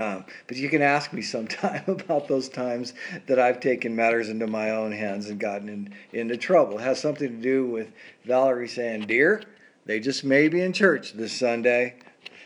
Um, 0.00 0.24
but 0.48 0.56
you 0.56 0.70
can 0.70 0.80
ask 0.80 1.12
me 1.12 1.20
sometime 1.20 1.84
about 1.86 2.26
those 2.26 2.48
times 2.48 2.94
that 3.26 3.38
I've 3.38 3.60
taken 3.60 3.94
matters 3.94 4.30
into 4.30 4.46
my 4.46 4.70
own 4.70 4.92
hands 4.92 5.28
and 5.28 5.38
gotten 5.38 5.68
in, 5.68 5.94
into 6.18 6.38
trouble. 6.38 6.78
It 6.78 6.82
has 6.82 6.98
something 6.98 7.28
to 7.28 7.42
do 7.42 7.66
with 7.66 7.92
Valerie 8.24 8.66
saying, 8.66 9.02
Dear, 9.02 9.42
they 9.84 10.00
just 10.00 10.24
may 10.24 10.48
be 10.48 10.62
in 10.62 10.72
church 10.72 11.12
this 11.12 11.38
Sunday. 11.38 11.96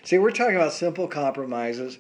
See, 0.03 0.19
we're 0.19 0.33
talking 0.33 0.57
about 0.57 0.73
simple 0.73 1.07
compromises. 1.07 1.99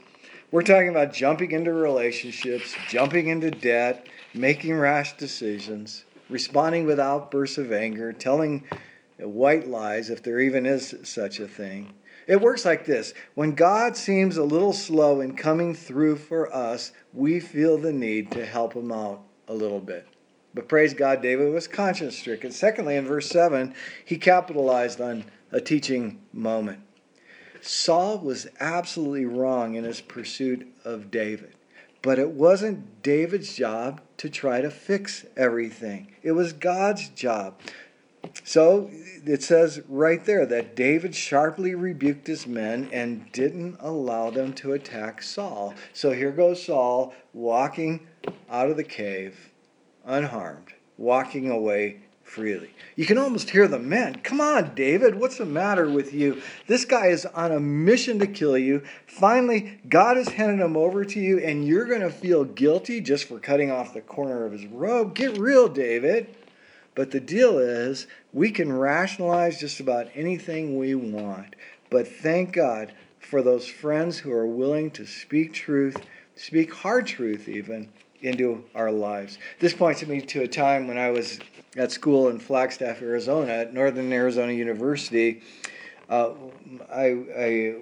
We're 0.50 0.62
talking 0.62 0.88
about 0.88 1.12
jumping 1.12 1.52
into 1.52 1.72
relationships, 1.72 2.74
jumping 2.88 3.28
into 3.28 3.52
debt, 3.52 4.08
making 4.34 4.74
rash 4.74 5.16
decisions, 5.16 6.04
responding 6.28 6.84
with 6.84 6.98
outbursts 6.98 7.58
of 7.58 7.72
anger, 7.72 8.12
telling 8.12 8.64
white 9.18 9.68
lies, 9.68 10.10
if 10.10 10.20
there 10.20 10.40
even 10.40 10.66
is 10.66 10.96
such 11.04 11.38
a 11.38 11.46
thing 11.46 11.94
it 12.26 12.40
works 12.40 12.64
like 12.64 12.84
this 12.84 13.14
when 13.34 13.52
God 13.52 13.96
seems 13.96 14.36
a 14.36 14.44
little 14.44 14.72
slow 14.72 15.20
in 15.20 15.36
coming 15.36 15.74
through 15.74 16.16
for 16.16 16.54
us, 16.54 16.92
we 17.12 17.40
feel 17.40 17.78
the 17.78 17.92
need 17.92 18.30
to 18.32 18.44
help 18.44 18.74
him 18.74 18.92
out 18.92 19.22
a 19.48 19.54
little 19.54 19.80
bit. 19.80 20.06
But 20.54 20.68
praise 20.68 20.94
God, 20.94 21.20
David 21.20 21.52
was 21.52 21.66
conscience 21.66 22.16
stricken. 22.16 22.52
Secondly, 22.52 22.96
in 22.96 23.06
verse 23.06 23.28
7, 23.28 23.74
he 24.04 24.16
capitalized 24.16 25.00
on 25.00 25.24
a 25.50 25.60
teaching 25.60 26.20
moment. 26.32 26.80
Saul 27.60 28.18
was 28.18 28.46
absolutely 28.60 29.24
wrong 29.24 29.74
in 29.74 29.84
his 29.84 30.00
pursuit 30.00 30.66
of 30.84 31.10
David. 31.10 31.54
But 32.02 32.18
it 32.18 32.30
wasn't 32.32 33.02
David's 33.02 33.54
job 33.54 34.02
to 34.18 34.28
try 34.28 34.60
to 34.60 34.70
fix 34.70 35.24
everything. 35.36 36.08
It 36.22 36.32
was 36.32 36.52
God's 36.52 37.08
job. 37.08 37.58
So 38.44 38.90
it 39.26 39.42
says 39.42 39.80
right 39.88 40.24
there 40.24 40.46
that 40.46 40.76
David 40.76 41.14
sharply 41.14 41.74
rebuked 41.74 42.26
his 42.26 42.46
men 42.46 42.88
and 42.92 43.30
didn't 43.32 43.76
allow 43.80 44.30
them 44.30 44.52
to 44.54 44.72
attack 44.72 45.22
Saul. 45.22 45.74
So 45.92 46.12
here 46.12 46.32
goes 46.32 46.64
Saul 46.64 47.14
walking 47.32 48.06
out 48.50 48.70
of 48.70 48.76
the 48.76 48.84
cave 48.84 49.50
unharmed, 50.04 50.74
walking 50.96 51.50
away 51.50 52.00
freely. 52.22 52.70
You 52.96 53.06
can 53.06 53.18
almost 53.18 53.50
hear 53.50 53.68
the 53.68 53.78
men. 53.78 54.20
Come 54.22 54.40
on, 54.40 54.74
David, 54.74 55.14
what's 55.14 55.38
the 55.38 55.44
matter 55.44 55.88
with 55.88 56.12
you? 56.12 56.42
This 56.66 56.84
guy 56.84 57.08
is 57.08 57.26
on 57.26 57.52
a 57.52 57.60
mission 57.60 58.18
to 58.18 58.26
kill 58.26 58.58
you. 58.58 58.82
Finally, 59.06 59.78
God 59.88 60.16
has 60.16 60.28
handed 60.28 60.64
him 60.64 60.76
over 60.76 61.04
to 61.04 61.20
you, 61.20 61.38
and 61.38 61.66
you're 61.66 61.84
going 61.84 62.00
to 62.00 62.10
feel 62.10 62.44
guilty 62.44 63.00
just 63.00 63.24
for 63.24 63.38
cutting 63.38 63.70
off 63.70 63.94
the 63.94 64.00
corner 64.00 64.44
of 64.44 64.52
his 64.52 64.66
robe. 64.66 65.14
Get 65.14 65.38
real, 65.38 65.68
David. 65.68 66.34
But 66.94 67.10
the 67.10 67.20
deal 67.20 67.58
is, 67.58 68.06
we 68.32 68.50
can 68.50 68.72
rationalize 68.72 69.58
just 69.58 69.80
about 69.80 70.08
anything 70.14 70.78
we 70.78 70.94
want. 70.94 71.56
But 71.90 72.06
thank 72.06 72.52
God 72.52 72.92
for 73.18 73.42
those 73.42 73.66
friends 73.66 74.18
who 74.18 74.32
are 74.32 74.46
willing 74.46 74.90
to 74.92 75.06
speak 75.06 75.52
truth, 75.52 75.96
speak 76.36 76.72
hard 76.72 77.06
truth 77.06 77.48
even, 77.48 77.88
into 78.22 78.64
our 78.74 78.90
lives. 78.90 79.38
This 79.60 79.74
points 79.74 80.04
me 80.06 80.20
to 80.20 80.42
a 80.42 80.48
time 80.48 80.88
when 80.88 80.96
I 80.96 81.10
was 81.10 81.40
at 81.76 81.92
school 81.92 82.28
in 82.28 82.38
Flagstaff, 82.38 83.02
Arizona, 83.02 83.52
at 83.52 83.74
Northern 83.74 84.12
Arizona 84.12 84.52
University. 84.52 85.42
Uh, 86.08 86.30
I, 86.90 87.06
I 87.36 87.74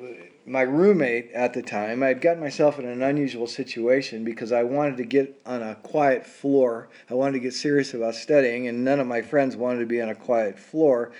my 0.47 0.63
roommate 0.63 1.31
at 1.33 1.53
the 1.53 1.63
time, 1.63 2.03
I 2.03 2.09
had 2.09 2.21
gotten 2.21 2.41
myself 2.41 2.79
in 2.79 2.87
an 2.87 3.03
unusual 3.03 3.47
situation 3.47 4.25
because 4.25 4.53
I 4.53 4.63
wanted 4.65 4.97
to 4.97 5.05
get 5.05 5.41
on 5.47 5.63
a 5.63 5.77
quiet 5.77 6.27
floor. 6.27 6.89
I 7.09 7.15
wanted 7.15 7.35
to 7.35 7.41
get 7.41 7.55
serious 7.55 7.95
about 7.95 8.15
studying, 8.15 8.67
and 8.67 8.85
none 8.85 9.01
of 9.01 9.07
my 9.07 9.23
friends 9.23 9.57
wanted 9.57 9.81
to 9.81 9.87
be 9.87 10.01
on 10.01 10.09
a 10.09 10.15
quiet 10.15 10.59
floor. 10.59 11.13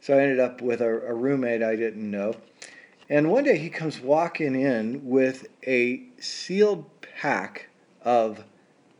So 0.00 0.16
I 0.16 0.20
ended 0.20 0.40
up 0.40 0.60
with 0.60 0.80
a, 0.80 0.88
a 0.88 1.14
roommate 1.14 1.62
I 1.62 1.76
didn't 1.76 2.10
know. 2.10 2.34
And 3.08 3.30
one 3.30 3.44
day 3.44 3.56
he 3.56 3.70
comes 3.70 4.00
walking 4.00 4.54
in 4.60 5.08
with 5.08 5.46
a 5.66 6.02
sealed 6.18 6.84
pack 7.00 7.68
of 8.02 8.44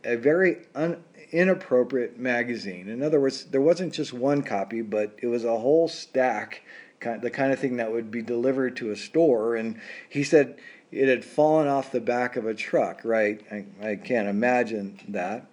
a 0.03 0.15
very 0.15 0.65
un, 0.73 1.03
inappropriate 1.31 2.17
magazine. 2.17 2.87
In 2.87 3.03
other 3.03 3.19
words, 3.19 3.45
there 3.45 3.61
wasn't 3.61 3.93
just 3.93 4.13
one 4.13 4.43
copy, 4.43 4.81
but 4.81 5.17
it 5.21 5.27
was 5.27 5.43
a 5.43 5.59
whole 5.59 5.87
stack 5.87 6.63
the 6.99 7.29
kind 7.31 7.51
of 7.51 7.59
thing 7.59 7.77
that 7.77 7.91
would 7.91 8.11
be 8.11 8.21
delivered 8.21 8.75
to 8.77 8.91
a 8.91 8.95
store. 8.95 9.55
And 9.55 9.79
he 10.09 10.23
said 10.23 10.57
it 10.91 11.07
had 11.07 11.25
fallen 11.25 11.67
off 11.67 11.91
the 11.91 12.01
back 12.01 12.35
of 12.35 12.45
a 12.45 12.53
truck, 12.53 13.01
right? 13.03 13.41
I, 13.51 13.65
I 13.85 13.95
can't 13.95 14.27
imagine 14.27 14.99
that. 15.09 15.47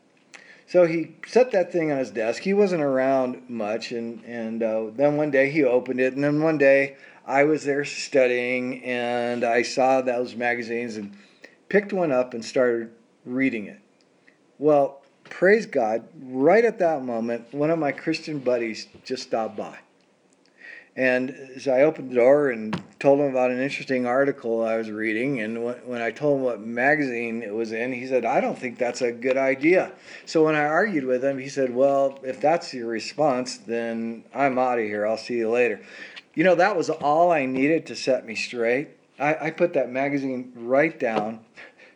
So 0.67 0.87
he 0.87 1.17
set 1.27 1.51
that 1.53 1.73
thing 1.73 1.93
on 1.93 1.99
his 1.99 2.11
desk. 2.11 2.43
He 2.43 2.55
wasn't 2.55 2.83
around 2.83 3.49
much, 3.49 3.93
and 3.93 4.25
and 4.25 4.63
uh, 4.63 4.87
then 4.95 5.17
one 5.17 5.31
day 5.31 5.51
he 5.51 5.63
opened 5.63 6.01
it, 6.01 6.15
and 6.15 6.25
then 6.25 6.43
one 6.43 6.59
day 6.59 6.97
I 7.27 7.45
was 7.45 7.65
there 7.65 7.85
studying, 7.85 8.83
and 8.83 9.45
I 9.45 9.63
saw 9.63 10.01
those 10.01 10.35
magazines 10.35 10.97
and 10.97 11.17
picked 11.69 11.93
one 11.93 12.13
up 12.13 12.33
and 12.35 12.45
started 12.45 12.91
reading 13.27 13.67
it. 13.67 13.81
Well, 14.59 15.03
praise 15.25 15.67
God! 15.67 16.09
Right 16.19 16.65
at 16.65 16.79
that 16.79 17.05
moment, 17.05 17.53
one 17.53 17.71
of 17.71 17.79
my 17.79 17.93
Christian 17.93 18.39
buddies 18.39 18.89
just 19.05 19.25
stopped 19.25 19.57
by, 19.57 19.79
and 20.97 21.51
so 21.59 21.73
I 21.73 21.83
opened 21.83 22.11
the 22.11 22.15
door 22.15 22.51
and 22.51 22.81
told 23.01 23.19
him 23.19 23.27
about 23.27 23.51
an 23.51 23.61
interesting 23.61 24.07
article 24.07 24.65
I 24.65 24.77
was 24.77 24.91
reading. 24.91 25.41
And 25.41 25.65
when 25.87 26.01
I 26.01 26.13
told 26.13 26.39
him 26.39 26.45
what 26.45 26.61
magazine 26.61 27.43
it 27.43 27.53
was 27.53 27.73
in, 27.73 27.93
he 27.93 28.07
said, 28.07 28.25
I 28.25 28.41
don't 28.41 28.57
think 28.57 28.79
that's 28.79 29.03
a 29.03 29.11
good 29.11 29.37
idea. 29.37 29.93
So 30.25 30.45
when 30.45 30.55
I 30.55 30.65
argued 30.65 31.05
with 31.05 31.25
him, 31.25 31.39
he 31.39 31.49
said, 31.49 31.75
Well, 31.75 32.21
if 32.23 32.41
that's 32.41 32.73
your 32.73 32.87
response, 32.87 33.57
then 33.57 34.25
I'm 34.33 34.57
out 34.57 34.79
of 34.79 34.85
here. 34.85 35.05
I'll 35.05 35.17
see 35.17 35.39
you 35.39 35.51
later. 35.51 35.81
You 36.35 36.45
know, 36.45 36.55
that 36.55 36.77
was 36.77 36.91
all 36.91 37.33
I 37.33 37.47
needed 37.47 37.87
to 37.87 37.97
set 37.97 38.25
me 38.25 38.37
straight. 38.37 38.91
I, 39.19 39.47
I 39.47 39.51
put 39.51 39.73
that 39.75 39.91
magazine 39.91 40.53
right 40.55 40.99
down, 40.99 41.45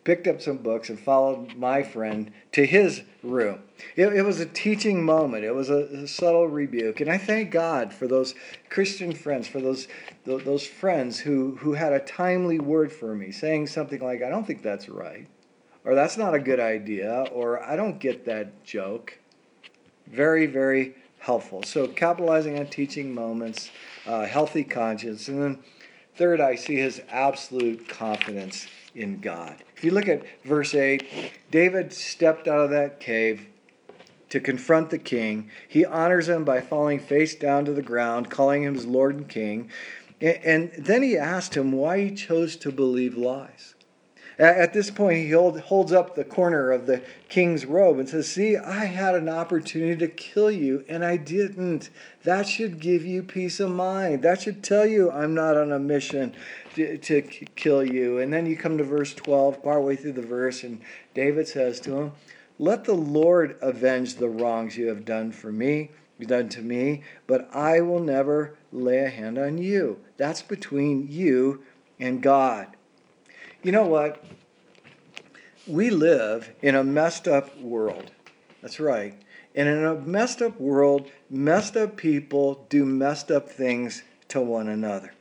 picked 0.02 0.26
up 0.26 0.42
some 0.42 0.58
books, 0.58 0.88
and 0.88 0.98
followed 0.98 1.54
my 1.54 1.84
friend 1.84 2.32
to 2.52 2.66
his 2.66 3.02
room. 3.22 3.60
It, 3.96 4.12
it 4.12 4.22
was 4.22 4.40
a 4.40 4.46
teaching 4.46 5.04
moment. 5.04 5.44
It 5.44 5.54
was 5.54 5.70
a, 5.70 5.84
a, 5.86 6.06
subtle 6.06 6.48
rebuke, 6.48 7.00
and 7.00 7.10
I 7.10 7.18
thank 7.18 7.50
God 7.50 7.92
for 7.92 8.06
those 8.06 8.34
Christian 8.68 9.12
friends, 9.12 9.48
for 9.48 9.60
those 9.60 9.88
those 10.24 10.66
friends 10.66 11.20
who 11.20 11.56
who 11.56 11.74
had 11.74 11.92
a 11.92 12.00
timely 12.00 12.58
word 12.58 12.92
for 12.92 13.14
me, 13.14 13.30
saying 13.30 13.68
something 13.68 14.00
like, 14.00 14.22
"I 14.22 14.30
don't 14.30 14.46
think 14.46 14.62
that's 14.62 14.88
right," 14.88 15.26
or 15.84 15.94
"That's 15.94 16.16
not 16.16 16.34
a 16.34 16.38
good 16.38 16.60
idea," 16.60 17.26
or 17.32 17.62
"I 17.62 17.76
don't 17.76 17.98
get 17.98 18.24
that 18.26 18.64
joke." 18.64 19.18
Very 20.06 20.46
very 20.46 20.94
helpful. 21.18 21.62
So 21.62 21.86
capitalizing 21.86 22.58
on 22.58 22.66
teaching 22.66 23.14
moments, 23.14 23.70
uh, 24.06 24.26
healthy 24.26 24.64
conscience, 24.64 25.28
and 25.28 25.42
then 25.42 25.58
third, 26.16 26.40
I 26.40 26.56
see 26.56 26.76
his 26.76 27.00
absolute 27.10 27.88
confidence 27.88 28.66
in 28.94 29.20
God. 29.20 29.56
If 29.76 29.84
you 29.84 29.92
look 29.92 30.08
at 30.08 30.24
verse 30.44 30.74
8, 30.74 31.32
David 31.50 31.92
stepped 31.92 32.48
out 32.48 32.60
of 32.60 32.70
that 32.70 32.98
cave 32.98 33.46
to 34.30 34.40
confront 34.40 34.90
the 34.90 34.98
king. 34.98 35.50
He 35.66 35.84
honors 35.84 36.28
him 36.28 36.44
by 36.44 36.60
falling 36.60 36.98
face 36.98 37.34
down 37.34 37.64
to 37.64 37.72
the 37.72 37.82
ground, 37.82 38.30
calling 38.30 38.62
him 38.62 38.74
his 38.74 38.86
Lord 38.86 39.16
and 39.16 39.28
King. 39.28 39.70
And 40.20 40.72
then 40.76 41.02
he 41.02 41.16
asked 41.16 41.56
him 41.56 41.72
why 41.72 42.00
he 42.00 42.14
chose 42.14 42.56
to 42.56 42.72
believe 42.72 43.16
lies. 43.16 43.74
At 44.38 44.72
this 44.72 44.88
point, 44.88 45.18
he 45.18 45.30
hold, 45.32 45.58
holds 45.58 45.92
up 45.92 46.14
the 46.14 46.22
corner 46.22 46.70
of 46.70 46.86
the 46.86 47.02
king's 47.28 47.66
robe 47.66 47.98
and 47.98 48.08
says, 48.08 48.28
See, 48.28 48.56
I 48.56 48.84
had 48.84 49.16
an 49.16 49.28
opportunity 49.28 49.96
to 49.96 50.06
kill 50.06 50.48
you, 50.48 50.84
and 50.88 51.04
I 51.04 51.16
didn't. 51.16 51.90
That 52.22 52.46
should 52.46 52.78
give 52.78 53.04
you 53.04 53.24
peace 53.24 53.58
of 53.58 53.72
mind. 53.72 54.22
That 54.22 54.40
should 54.40 54.62
tell 54.62 54.86
you 54.86 55.10
I'm 55.10 55.34
not 55.34 55.56
on 55.56 55.72
a 55.72 55.80
mission 55.80 56.34
to, 56.76 56.98
to 56.98 57.22
kill 57.22 57.84
you. 57.84 58.18
And 58.18 58.32
then 58.32 58.46
you 58.46 58.56
come 58.56 58.78
to 58.78 58.84
verse 58.84 59.12
12, 59.12 59.60
partway 59.60 59.96
through 59.96 60.12
the 60.12 60.22
verse, 60.22 60.62
and 60.62 60.80
David 61.14 61.48
says 61.48 61.80
to 61.80 61.96
him, 61.96 62.12
Let 62.60 62.84
the 62.84 62.94
Lord 62.94 63.56
avenge 63.60 64.16
the 64.16 64.28
wrongs 64.28 64.76
you 64.76 64.88
have 64.88 65.04
done 65.04 65.30
for 65.30 65.52
me. 65.52 65.90
done 66.20 66.48
to 66.48 66.60
me, 66.60 67.04
but 67.28 67.48
I 67.54 67.80
will 67.80 68.00
never 68.00 68.56
lay 68.72 68.98
a 68.98 69.08
hand 69.08 69.38
on 69.38 69.58
you. 69.58 70.00
That's 70.16 70.42
between 70.42 71.06
you 71.08 71.62
and 72.00 72.20
God. 72.20 72.66
You 73.62 73.70
know 73.70 73.86
what? 73.86 74.24
We 75.68 75.90
live 75.90 76.50
in 76.60 76.74
a 76.74 76.82
messed 76.82 77.28
up 77.28 77.56
world. 77.60 78.10
That's 78.60 78.80
right. 78.80 79.14
And 79.54 79.68
in 79.68 79.84
a 79.84 79.94
messed 79.94 80.42
up 80.42 80.60
world, 80.60 81.10
messed 81.30 81.76
up 81.76 81.96
people 81.96 82.66
do 82.68 82.84
messed 82.84 83.30
up 83.30 83.48
things 83.48 84.02
to 84.28 84.40
one 84.40 84.68
another. 84.68 85.14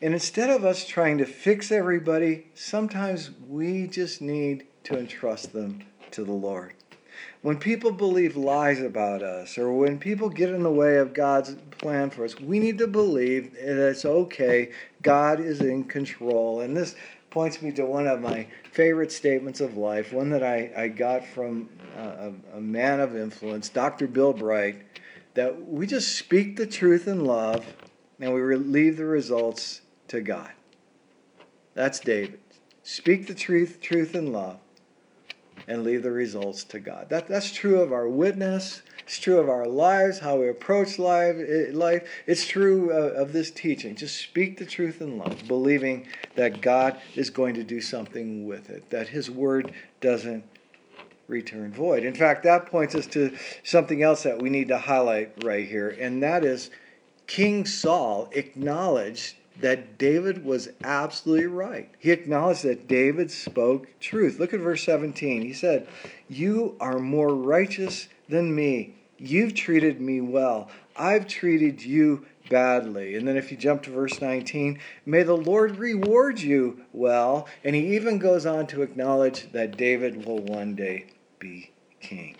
And 0.00 0.14
instead 0.14 0.50
of 0.50 0.64
us 0.64 0.86
trying 0.86 1.18
to 1.18 1.24
fix 1.24 1.72
everybody, 1.72 2.46
sometimes 2.54 3.30
we 3.48 3.88
just 3.88 4.20
need 4.22 4.66
to 4.84 4.96
entrust 4.96 5.52
them 5.52 5.82
to 6.16 6.24
the 6.24 6.32
Lord. 6.32 6.74
When 7.42 7.58
people 7.58 7.92
believe 7.92 8.36
lies 8.36 8.80
about 8.80 9.22
us, 9.22 9.56
or 9.56 9.72
when 9.72 9.98
people 9.98 10.28
get 10.28 10.50
in 10.50 10.62
the 10.62 10.70
way 10.70 10.96
of 10.96 11.14
God's 11.14 11.54
plan 11.78 12.10
for 12.10 12.24
us, 12.24 12.40
we 12.40 12.58
need 12.58 12.78
to 12.78 12.86
believe 12.86 13.52
that 13.52 13.90
it's 13.90 14.04
okay. 14.04 14.72
God 15.02 15.40
is 15.40 15.60
in 15.60 15.84
control. 15.84 16.60
And 16.60 16.76
this 16.76 16.96
points 17.30 17.62
me 17.62 17.70
to 17.72 17.84
one 17.84 18.06
of 18.06 18.20
my 18.20 18.46
favorite 18.72 19.12
statements 19.12 19.60
of 19.60 19.76
life, 19.76 20.12
one 20.12 20.30
that 20.30 20.42
I, 20.42 20.72
I 20.76 20.88
got 20.88 21.24
from 21.24 21.68
uh, 21.96 22.30
a, 22.54 22.56
a 22.56 22.60
man 22.60 23.00
of 23.00 23.14
influence, 23.14 23.68
Dr. 23.68 24.06
Bill 24.08 24.32
Bright, 24.32 24.82
that 25.34 25.68
we 25.68 25.86
just 25.86 26.16
speak 26.16 26.56
the 26.56 26.66
truth 26.66 27.06
in 27.06 27.24
love 27.24 27.64
and 28.18 28.32
we 28.32 28.56
leave 28.56 28.96
the 28.96 29.04
results 29.04 29.82
to 30.08 30.20
God. 30.20 30.50
That's 31.74 32.00
David. 32.00 32.40
Speak 32.82 33.26
the 33.26 33.34
truth, 33.34 33.80
truth 33.80 34.14
in 34.14 34.32
love, 34.32 34.58
and 35.68 35.82
leave 35.82 36.02
the 36.02 36.10
results 36.10 36.64
to 36.64 36.78
God. 36.78 37.08
That, 37.08 37.28
that's 37.28 37.52
true 37.52 37.80
of 37.80 37.92
our 37.92 38.08
witness. 38.08 38.82
It's 39.00 39.18
true 39.18 39.38
of 39.38 39.48
our 39.48 39.66
lives, 39.66 40.18
how 40.18 40.36
we 40.36 40.48
approach 40.48 40.98
life. 40.98 41.36
life. 41.72 42.08
It's 42.26 42.46
true 42.46 42.92
uh, 42.92 43.20
of 43.20 43.32
this 43.32 43.50
teaching. 43.50 43.94
Just 43.94 44.16
speak 44.16 44.58
the 44.58 44.66
truth 44.66 45.00
in 45.00 45.18
love, 45.18 45.46
believing 45.46 46.08
that 46.34 46.60
God 46.60 47.00
is 47.14 47.30
going 47.30 47.54
to 47.54 47.64
do 47.64 47.80
something 47.80 48.46
with 48.46 48.70
it, 48.70 48.90
that 48.90 49.08
His 49.08 49.30
word 49.30 49.72
doesn't 50.00 50.44
return 51.28 51.72
void. 51.72 52.04
In 52.04 52.14
fact, 52.14 52.44
that 52.44 52.66
points 52.66 52.94
us 52.94 53.06
to 53.08 53.36
something 53.64 54.02
else 54.02 54.22
that 54.22 54.40
we 54.40 54.50
need 54.50 54.68
to 54.68 54.78
highlight 54.78 55.44
right 55.44 55.66
here, 55.66 55.96
and 56.00 56.22
that 56.22 56.44
is 56.44 56.70
King 57.26 57.66
Saul 57.66 58.28
acknowledged 58.32 59.34
that 59.60 59.98
David 59.98 60.44
was 60.44 60.68
absolutely 60.82 61.46
right. 61.46 61.90
He 61.98 62.10
acknowledged 62.10 62.64
that 62.64 62.88
David 62.88 63.30
spoke 63.30 63.88
truth. 64.00 64.38
Look 64.38 64.52
at 64.52 64.60
verse 64.60 64.82
17. 64.84 65.42
He 65.42 65.52
said, 65.52 65.88
You 66.28 66.76
are 66.80 66.98
more 66.98 67.34
righteous 67.34 68.08
than 68.28 68.54
me. 68.54 68.94
You've 69.18 69.54
treated 69.54 70.00
me 70.00 70.20
well. 70.20 70.68
I've 70.94 71.26
treated 71.26 71.82
you 71.82 72.26
badly. 72.50 73.16
And 73.16 73.26
then 73.26 73.36
if 73.36 73.50
you 73.50 73.56
jump 73.56 73.82
to 73.84 73.90
verse 73.90 74.20
19, 74.20 74.78
may 75.04 75.22
the 75.22 75.36
Lord 75.36 75.78
reward 75.78 76.40
you 76.40 76.82
well. 76.92 77.48
And 77.64 77.74
he 77.74 77.96
even 77.96 78.18
goes 78.18 78.46
on 78.46 78.66
to 78.68 78.82
acknowledge 78.82 79.52
that 79.52 79.76
David 79.76 80.26
will 80.26 80.40
one 80.40 80.74
day 80.74 81.06
be 81.38 81.72
king. 82.00 82.36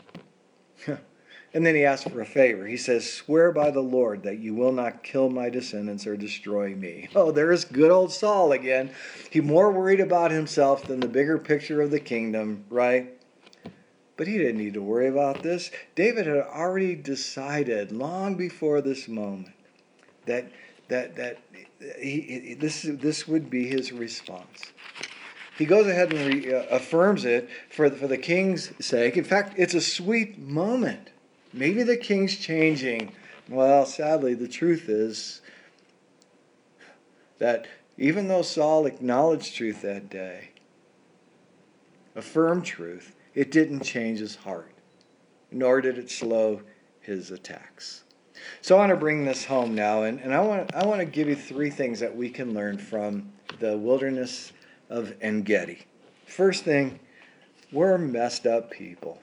And 1.57 1.65
then 1.65 1.75
he 1.75 1.87
asks 1.87 2.07
for 2.07 2.21
a 2.21 2.27
favor. 2.27 2.67
He 2.67 2.77
says, 2.77 3.11
Swear 3.11 3.51
by 3.51 3.71
the 3.71 3.81
Lord 3.81 4.25
that 4.25 4.41
you 4.41 4.55
will 4.55 4.73
not 4.73 5.03
kill 5.03 5.31
my 5.31 5.49
descendants 5.49 6.07
or 6.07 6.15
destroy 6.15 6.75
me. 6.75 7.09
Oh, 7.17 7.31
there's 7.31 7.65
good 7.65 7.91
old 7.91 8.13
Saul 8.13 8.53
again. 8.53 8.91
He 9.31 9.41
more 9.41 9.73
worried 9.73 10.01
about 10.01 10.33
himself 10.33 10.85
than 10.85 11.01
the 11.01 11.09
bigger 11.09 11.39
picture 11.39 11.81
of 11.81 11.91
the 11.91 11.99
kingdom, 11.99 12.67
right? 12.69 13.11
But 14.19 14.27
he 14.27 14.37
didn't 14.37 14.59
need 14.59 14.75
to 14.75 14.83
worry 14.83 15.09
about 15.09 15.43
this. 15.43 15.71
David 15.95 16.27
had 16.27 16.37
already 16.37 16.95
decided 16.95 17.91
long 17.91 18.35
before 18.35 18.83
this 18.83 19.09
moment 19.09 19.55
that 20.27 20.53
that 20.89 21.17
that 21.17 21.39
he, 21.99 22.55
this 22.61 22.83
this 22.83 23.27
would 23.27 23.49
be 23.49 23.67
his 23.67 23.93
response. 23.93 24.61
He 25.57 25.65
goes 25.65 25.87
ahead 25.87 26.13
and 26.13 26.35
re, 26.35 26.55
uh, 26.55 26.65
affirms 26.65 27.25
it 27.25 27.49
for 27.71 27.89
the, 27.89 27.97
for 27.97 28.09
the 28.09 28.19
king's 28.19 28.73
sake. 28.85 29.17
In 29.17 29.25
fact, 29.25 29.55
it's 29.57 29.73
a 29.73 29.81
sweet 29.81 30.39
moment. 30.39 31.13
Maybe 31.57 31.83
the 31.83 31.97
king's 31.97 32.37
changing. 32.37 33.13
Well, 33.49 33.87
sadly, 33.87 34.35
the 34.35 34.47
truth 34.47 34.91
is 34.91 35.41
that 37.39 37.67
even 37.97 38.29
though 38.29 38.43
Saul 38.43 38.85
acknowledged 38.85 39.57
truth 39.57 39.81
that 39.81 40.11
day, 40.11 40.51
affirmed 42.15 42.67
truth, 42.67 43.17
it 43.35 43.51
didn't 43.51 43.81
change 43.81 44.19
his 44.19 44.37
heart, 44.37 44.71
nor 45.51 45.81
did 45.81 45.97
it 45.97 46.11
slow 46.11 46.61
his 47.01 47.31
attacks. 47.31 48.05
So 48.61 48.77
I 48.77 48.81
want 48.81 48.91
to 48.91 48.97
bring 48.97 49.25
this 49.25 49.47
home 49.47 49.75
now, 49.75 50.03
and, 50.03 50.21
and 50.21 50.35
I, 50.35 50.41
want, 50.41 50.75
I 50.75 50.85
want 50.85 51.01
to 51.01 51.07
give 51.07 51.27
you 51.27 51.37
three 51.37 51.71
things 51.71 52.01
that 52.01 52.15
we 52.15 52.29
can 52.29 52.53
learn 52.53 52.77
from 52.77 53.33
the 53.61 53.79
wilderness 53.79 54.53
of 54.91 55.15
Engedi. 55.23 55.87
First 56.27 56.65
thing, 56.65 57.01
we're 57.73 57.97
messed 57.97 58.47
up 58.47 58.71
people. 58.71 59.23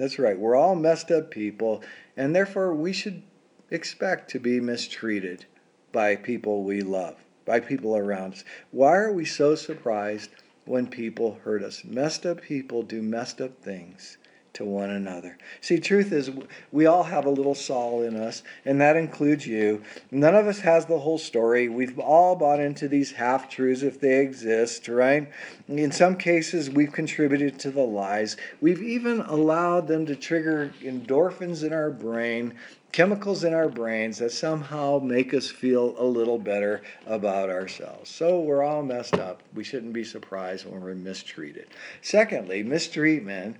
That's 0.00 0.18
right. 0.18 0.38
We're 0.38 0.56
all 0.56 0.76
messed 0.76 1.10
up 1.10 1.30
people, 1.30 1.82
and 2.16 2.34
therefore 2.34 2.74
we 2.74 2.90
should 2.90 3.22
expect 3.70 4.30
to 4.30 4.38
be 4.38 4.58
mistreated 4.58 5.44
by 5.92 6.16
people 6.16 6.64
we 6.64 6.80
love, 6.80 7.16
by 7.44 7.60
people 7.60 7.94
around 7.94 8.32
us. 8.32 8.44
Why 8.70 8.96
are 8.96 9.12
we 9.12 9.26
so 9.26 9.54
surprised 9.56 10.30
when 10.64 10.86
people 10.86 11.38
hurt 11.44 11.62
us? 11.62 11.84
Messed 11.84 12.24
up 12.24 12.40
people 12.40 12.82
do 12.82 13.02
messed 13.02 13.42
up 13.42 13.62
things 13.62 14.16
to 14.52 14.64
one 14.64 14.90
another. 14.90 15.38
See, 15.60 15.78
truth 15.78 16.12
is, 16.12 16.30
we 16.72 16.86
all 16.86 17.04
have 17.04 17.24
a 17.24 17.30
little 17.30 17.54
Saul 17.54 18.02
in 18.02 18.16
us, 18.16 18.42
and 18.64 18.80
that 18.80 18.96
includes 18.96 19.46
you. 19.46 19.82
None 20.10 20.34
of 20.34 20.46
us 20.46 20.60
has 20.60 20.86
the 20.86 20.98
whole 20.98 21.18
story. 21.18 21.68
We've 21.68 21.98
all 21.98 22.36
bought 22.36 22.60
into 22.60 22.88
these 22.88 23.12
half 23.12 23.48
truths 23.48 23.82
if 23.82 24.00
they 24.00 24.20
exist, 24.20 24.88
right? 24.88 25.30
In 25.68 25.92
some 25.92 26.16
cases, 26.16 26.68
we've 26.68 26.92
contributed 26.92 27.58
to 27.60 27.70
the 27.70 27.82
lies. 27.82 28.36
We've 28.60 28.82
even 28.82 29.20
allowed 29.20 29.86
them 29.86 30.06
to 30.06 30.16
trigger 30.16 30.72
endorphins 30.82 31.64
in 31.64 31.72
our 31.72 31.90
brain. 31.90 32.54
Chemicals 32.92 33.44
in 33.44 33.54
our 33.54 33.68
brains 33.68 34.18
that 34.18 34.32
somehow 34.32 34.98
make 34.98 35.32
us 35.32 35.48
feel 35.48 35.94
a 35.96 36.04
little 36.04 36.40
better 36.40 36.82
about 37.06 37.48
ourselves. 37.48 38.10
So 38.10 38.40
we're 38.40 38.64
all 38.64 38.82
messed 38.82 39.14
up. 39.14 39.44
We 39.54 39.62
shouldn't 39.62 39.92
be 39.92 40.02
surprised 40.02 40.66
when 40.66 40.80
we're 40.80 40.96
mistreated. 40.96 41.68
Secondly, 42.02 42.64
mistreatment 42.64 43.58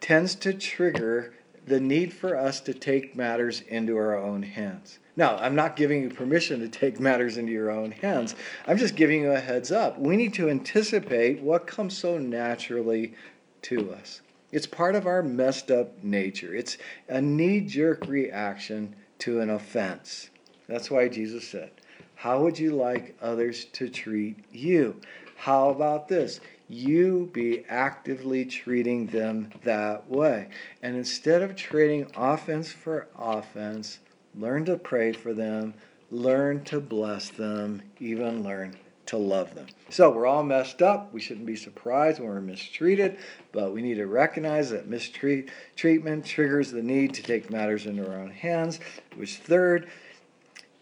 tends 0.00 0.34
to 0.36 0.52
trigger 0.52 1.34
the 1.66 1.80
need 1.80 2.12
for 2.12 2.36
us 2.36 2.60
to 2.60 2.74
take 2.74 3.14
matters 3.14 3.60
into 3.62 3.96
our 3.96 4.16
own 4.16 4.42
hands. 4.42 4.98
Now, 5.16 5.36
I'm 5.36 5.54
not 5.54 5.76
giving 5.76 6.02
you 6.02 6.10
permission 6.10 6.60
to 6.60 6.68
take 6.68 6.98
matters 7.08 7.36
into 7.36 7.52
your 7.52 7.70
own 7.70 7.92
hands. 7.92 8.34
I'm 8.66 8.78
just 8.78 8.96
giving 8.96 9.22
you 9.22 9.32
a 9.32 9.40
heads 9.40 9.70
up. 9.70 9.98
We 9.98 10.16
need 10.16 10.34
to 10.34 10.48
anticipate 10.48 11.40
what 11.40 11.66
comes 11.66 11.96
so 11.96 12.18
naturally 12.18 13.14
to 13.62 13.92
us. 13.92 14.22
It's 14.52 14.66
part 14.66 14.96
of 14.96 15.06
our 15.06 15.22
messed 15.22 15.70
up 15.70 16.02
nature. 16.02 16.54
It's 16.54 16.76
a 17.08 17.20
knee 17.20 17.60
jerk 17.60 18.06
reaction 18.06 18.96
to 19.20 19.40
an 19.40 19.50
offense. 19.50 20.30
That's 20.66 20.90
why 20.90 21.08
Jesus 21.08 21.46
said, 21.46 21.70
How 22.16 22.42
would 22.42 22.58
you 22.58 22.74
like 22.74 23.16
others 23.22 23.66
to 23.66 23.88
treat 23.88 24.44
you? 24.50 25.00
How 25.36 25.70
about 25.70 26.08
this? 26.08 26.40
You 26.70 27.28
be 27.32 27.64
actively 27.68 28.44
treating 28.44 29.06
them 29.08 29.50
that 29.64 30.08
way. 30.08 30.48
And 30.82 30.96
instead 30.96 31.42
of 31.42 31.56
trading 31.56 32.10
offense 32.16 32.72
for 32.72 33.08
offense, 33.18 33.98
learn 34.34 34.64
to 34.66 34.76
pray 34.76 35.12
for 35.12 35.34
them, 35.34 35.74
learn 36.10 36.64
to 36.64 36.80
bless 36.80 37.28
them, 37.28 37.82
even 37.98 38.44
learn 38.44 38.76
to 39.06 39.16
love 39.16 39.56
them. 39.56 39.66
So 39.88 40.10
we're 40.10 40.26
all 40.26 40.44
messed 40.44 40.82
up. 40.82 41.12
We 41.12 41.20
shouldn't 41.20 41.46
be 41.46 41.56
surprised 41.56 42.20
when 42.20 42.28
we're 42.28 42.40
mistreated, 42.40 43.18
but 43.50 43.72
we 43.72 43.82
need 43.82 43.96
to 43.96 44.06
recognize 44.06 44.70
that 44.70 44.86
mistreatment 44.86 46.24
triggers 46.24 46.70
the 46.70 46.82
need 46.82 47.14
to 47.14 47.22
take 47.22 47.50
matters 47.50 47.86
into 47.86 48.08
our 48.08 48.20
own 48.20 48.30
hands. 48.30 48.78
Which, 49.16 49.38
third, 49.38 49.88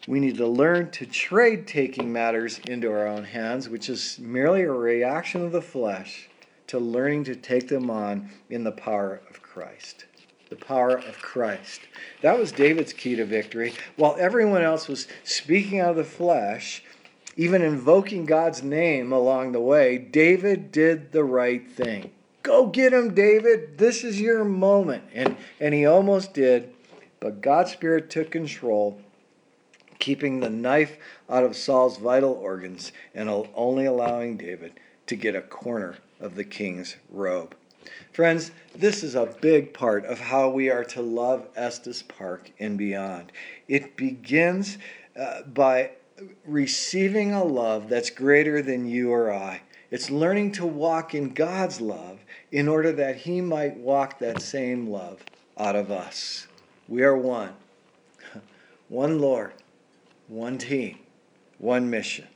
we 0.09 0.21
need 0.21 0.39
to 0.39 0.47
learn 0.47 0.91
to 0.91 1.05
trade 1.05 1.67
taking 1.67 2.11
matters 2.11 2.61
into 2.67 2.91
our 2.91 3.07
own 3.07 3.25
hands, 3.25 3.69
which 3.69 3.91
is 3.91 4.19
merely 4.19 4.63
a 4.63 4.73
reaction 4.73 5.45
of 5.45 5.53
the 5.53 5.61
flesh 5.61 6.31
to 6.67 6.79
learning 6.79 7.25
to 7.25 7.37
take 7.37 7.69
them 7.69 7.91
on 7.91 8.31
in 8.49 8.65
the 8.65 8.73
power 8.73 9.21
of 9.29 9.43
Christ. 9.43 10.07
The 10.49 10.57
power 10.57 10.97
of 10.97 11.19
Christ. 11.19 11.83
That 12.23 12.39
was 12.39 12.53
David's 12.53 12.95
key 12.95 13.17
to 13.17 13.27
victory. 13.27 13.75
While 13.97 14.17
everyone 14.19 14.63
else 14.63 14.89
was 14.89 15.09
speaking 15.25 15.79
out 15.79 15.91
of 15.91 15.97
the 15.97 16.05
flesh, 16.05 16.83
even 17.37 17.61
invoking 17.61 18.25
God's 18.25 18.63
name 18.63 19.13
along 19.13 19.53
the 19.53 19.61
way, 19.61 19.99
David 19.99 20.73
did 20.73 21.13
the 21.13 21.25
right 21.25 21.71
thing. 21.71 22.13
Go 22.43 22.67
get 22.67 22.95
him, 22.95 23.15
David. 23.15 23.77
This 23.77 24.05
is 24.05 24.19
your 24.19 24.43
moment. 24.43 25.05
And, 25.13 25.37
and 25.61 25.75
he 25.75 25.85
almost 25.85 26.33
did, 26.33 26.73
but 27.21 27.43
God's 27.43 27.73
Spirit 27.73 28.09
took 28.09 28.31
control 28.31 29.03
keeping 29.99 30.41
the 30.41 30.51
knife 30.51 30.97
out 31.29 31.45
of 31.45 31.57
Saul's 31.57 31.99
vital 31.99 32.33
organs 32.33 32.93
and 33.15 33.29
only 33.55 33.87
allowing 33.87 34.37
David 34.37 34.73
to 35.07 35.17
get 35.17 35.35
a 35.35 35.41
corner 35.41 35.99
of 36.21 36.35
the 36.35 36.45
king's 36.45 36.97
robe. 37.11 37.55
Friends, 38.13 38.51
this 38.75 39.03
is 39.03 39.15
a 39.15 39.35
big 39.41 39.73
part 39.73 40.05
of 40.05 40.19
how 40.19 40.51
we 40.51 40.71
are 40.71 40.85
to 40.85 41.01
love 41.01 41.47
Estes 41.57 42.03
Park 42.03 42.51
and 42.59 42.77
beyond. 42.77 43.33
It 43.69 43.97
begins 43.97 44.79
uh, 45.19 45.43
by 45.43 45.93
receiving 46.45 47.33
a 47.33 47.45
love 47.45 47.89
that's 47.89 48.11
greater 48.11 48.61
than 48.63 48.89
you 48.89 49.13
or 49.13 49.33
I. 49.33 49.63
It's 49.91 50.11
learning 50.11 50.53
to 50.53 50.67
walk 50.67 51.15
in 51.15 51.33
God's 51.33 51.81
love 51.81 52.21
in 52.53 52.69
order 52.69 52.93
that 52.93 53.17
He 53.17 53.41
might 53.41 53.77
walk 53.77 54.19
that 54.19 54.43
same 54.43 54.89
love 54.89 55.25
out 55.57 55.77
of 55.77 55.91
us. 55.91 56.47
We 56.89 57.03
are 57.03 57.17
one. 57.17 57.53
One 58.89 59.19
Lord, 59.19 59.53
one 60.29 60.59
team, 60.59 60.99
one 61.59 61.91
mission. 61.91 62.29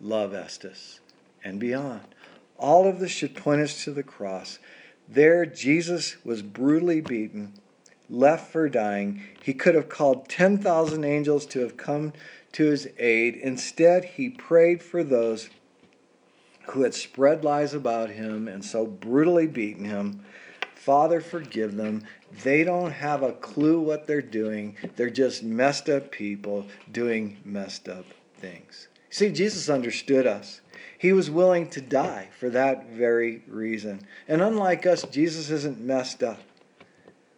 Love 0.00 0.34
Estes 0.34 1.00
and 1.42 1.60
beyond. 1.60 2.02
All 2.56 2.88
of 2.88 3.00
this 3.00 3.10
should 3.10 3.34
point 3.34 3.60
us 3.60 3.84
to 3.84 3.90
the 3.90 4.02
cross. 4.02 4.58
There, 5.08 5.44
Jesus 5.44 6.16
was 6.24 6.40
brutally 6.40 7.00
beaten, 7.00 7.54
left 8.08 8.50
for 8.50 8.68
dying. 8.68 9.22
He 9.42 9.52
could 9.52 9.74
have 9.74 9.88
called 9.88 10.28
10,000 10.28 11.04
angels 11.04 11.46
to 11.46 11.60
have 11.60 11.76
come 11.76 12.12
to 12.52 12.64
his 12.64 12.88
aid. 12.98 13.34
Instead, 13.34 14.04
he 14.04 14.30
prayed 14.30 14.82
for 14.82 15.02
those 15.02 15.50
who 16.68 16.82
had 16.82 16.94
spread 16.94 17.44
lies 17.44 17.74
about 17.74 18.10
him 18.10 18.48
and 18.48 18.64
so 18.64 18.86
brutally 18.86 19.46
beaten 19.46 19.84
him. 19.84 20.24
Father, 20.74 21.20
forgive 21.20 21.76
them. 21.76 22.04
They 22.42 22.64
don't 22.64 22.90
have 22.90 23.22
a 23.22 23.32
clue 23.32 23.80
what 23.80 24.06
they're 24.06 24.20
doing. 24.20 24.76
They're 24.96 25.10
just 25.10 25.42
messed 25.42 25.88
up 25.88 26.10
people 26.10 26.66
doing 26.90 27.38
messed 27.44 27.88
up 27.88 28.06
things. 28.38 28.88
See, 29.10 29.30
Jesus 29.30 29.68
understood 29.68 30.26
us. 30.26 30.60
He 30.98 31.12
was 31.12 31.30
willing 31.30 31.68
to 31.70 31.80
die 31.80 32.30
for 32.38 32.50
that 32.50 32.88
very 32.88 33.42
reason. 33.46 34.00
And 34.26 34.42
unlike 34.42 34.86
us, 34.86 35.04
Jesus 35.04 35.50
isn't 35.50 35.80
messed 35.80 36.22
up. 36.22 36.40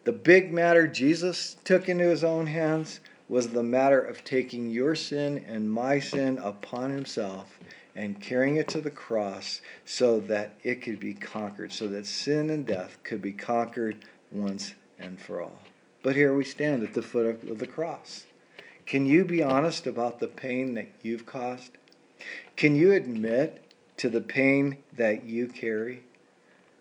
The 0.05 0.13
big 0.13 0.51
matter 0.51 0.87
Jesus 0.87 1.57
took 1.63 1.89
into 1.89 2.05
his 2.05 2.23
own 2.23 2.47
hands 2.47 2.99
was 3.29 3.49
the 3.49 3.63
matter 3.63 3.99
of 3.99 4.23
taking 4.23 4.69
your 4.69 4.95
sin 4.95 5.43
and 5.47 5.69
my 5.69 5.99
sin 5.99 6.37
upon 6.37 6.91
himself 6.91 7.59
and 7.95 8.21
carrying 8.21 8.55
it 8.55 8.69
to 8.69 8.79
the 8.79 8.89
cross 8.89 9.61
so 9.85 10.19
that 10.21 10.53
it 10.63 10.81
could 10.81 10.99
be 10.99 11.13
conquered, 11.13 11.73
so 11.73 11.87
that 11.87 12.05
sin 12.05 12.49
and 12.49 12.65
death 12.65 12.97
could 13.03 13.21
be 13.21 13.33
conquered 13.33 13.97
once 14.31 14.73
and 14.99 15.19
for 15.19 15.41
all. 15.41 15.59
But 16.03 16.15
here 16.15 16.35
we 16.35 16.43
stand 16.43 16.83
at 16.83 16.93
the 16.93 17.01
foot 17.01 17.25
of 17.25 17.59
the 17.59 17.67
cross. 17.67 18.25
Can 18.85 19.05
you 19.05 19.25
be 19.25 19.43
honest 19.43 19.85
about 19.85 20.19
the 20.19 20.27
pain 20.27 20.73
that 20.75 20.87
you've 21.01 21.25
caused? 21.25 21.71
Can 22.55 22.75
you 22.75 22.93
admit 22.93 23.61
to 23.97 24.09
the 24.09 24.21
pain 24.21 24.77
that 24.93 25.25
you 25.25 25.47
carry? 25.47 26.03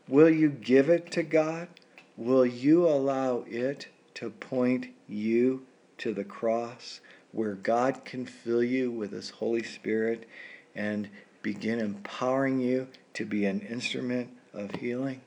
Will 0.09 0.31
you 0.31 0.49
give 0.49 0.89
it 0.89 1.11
to 1.13 1.23
God? 1.23 1.69
Will 2.17 2.47
you 2.47 2.87
allow 2.87 3.45
it 3.49 3.89
to 4.15 4.31
point 4.31 4.87
you 5.09 5.67
to 5.99 6.15
the 6.15 6.25
cross 6.25 7.01
where 7.33 7.55
God 7.55 8.05
can 8.05 8.25
fill 8.25 8.63
you 8.63 8.91
with 8.91 9.13
His 9.13 9.31
Holy 9.31 9.63
Spirit 9.63 10.29
and 10.75 11.09
begin 11.43 11.81
empowering 11.81 12.61
you 12.61 12.89
to 13.15 13.25
be 13.25 13.45
an 13.47 13.61
instrument 13.61 14.31
of 14.55 14.71
healing? 14.77 15.21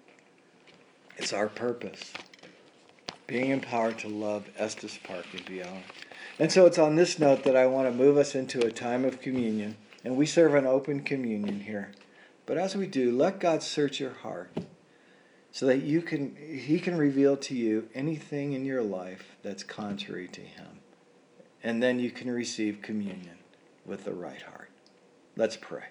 It's 1.17 1.34
our 1.34 1.49
purpose. 1.49 2.13
Being 3.29 3.51
empowered 3.51 3.99
to 3.99 4.07
love 4.07 4.49
Estes 4.57 4.97
Park 5.03 5.27
and 5.33 5.45
beyond. 5.45 5.83
And 6.39 6.51
so 6.51 6.65
it's 6.65 6.79
on 6.79 6.95
this 6.95 7.19
note 7.19 7.43
that 7.43 7.55
I 7.55 7.67
want 7.67 7.87
to 7.87 7.95
move 7.95 8.17
us 8.17 8.33
into 8.33 8.65
a 8.65 8.71
time 8.71 9.05
of 9.05 9.21
communion. 9.21 9.77
And 10.03 10.17
we 10.17 10.25
serve 10.25 10.55
an 10.55 10.65
open 10.65 11.01
communion 11.01 11.59
here. 11.59 11.91
But 12.47 12.57
as 12.57 12.75
we 12.75 12.87
do, 12.87 13.15
let 13.15 13.39
God 13.39 13.61
search 13.61 13.99
your 13.99 14.13
heart 14.13 14.49
so 15.51 15.67
that 15.67 15.83
you 15.83 16.01
can 16.01 16.35
he 16.35 16.79
can 16.79 16.97
reveal 16.97 17.37
to 17.37 17.55
you 17.55 17.87
anything 17.93 18.53
in 18.53 18.65
your 18.65 18.81
life 18.81 19.37
that's 19.43 19.61
contrary 19.61 20.27
to 20.29 20.41
him. 20.41 20.79
And 21.61 21.83
then 21.83 21.99
you 21.99 22.09
can 22.09 22.31
receive 22.31 22.81
communion 22.81 23.37
with 23.85 24.05
the 24.05 24.13
right 24.13 24.41
heart. 24.41 24.71
Let's 25.35 25.55
pray. 25.55 25.83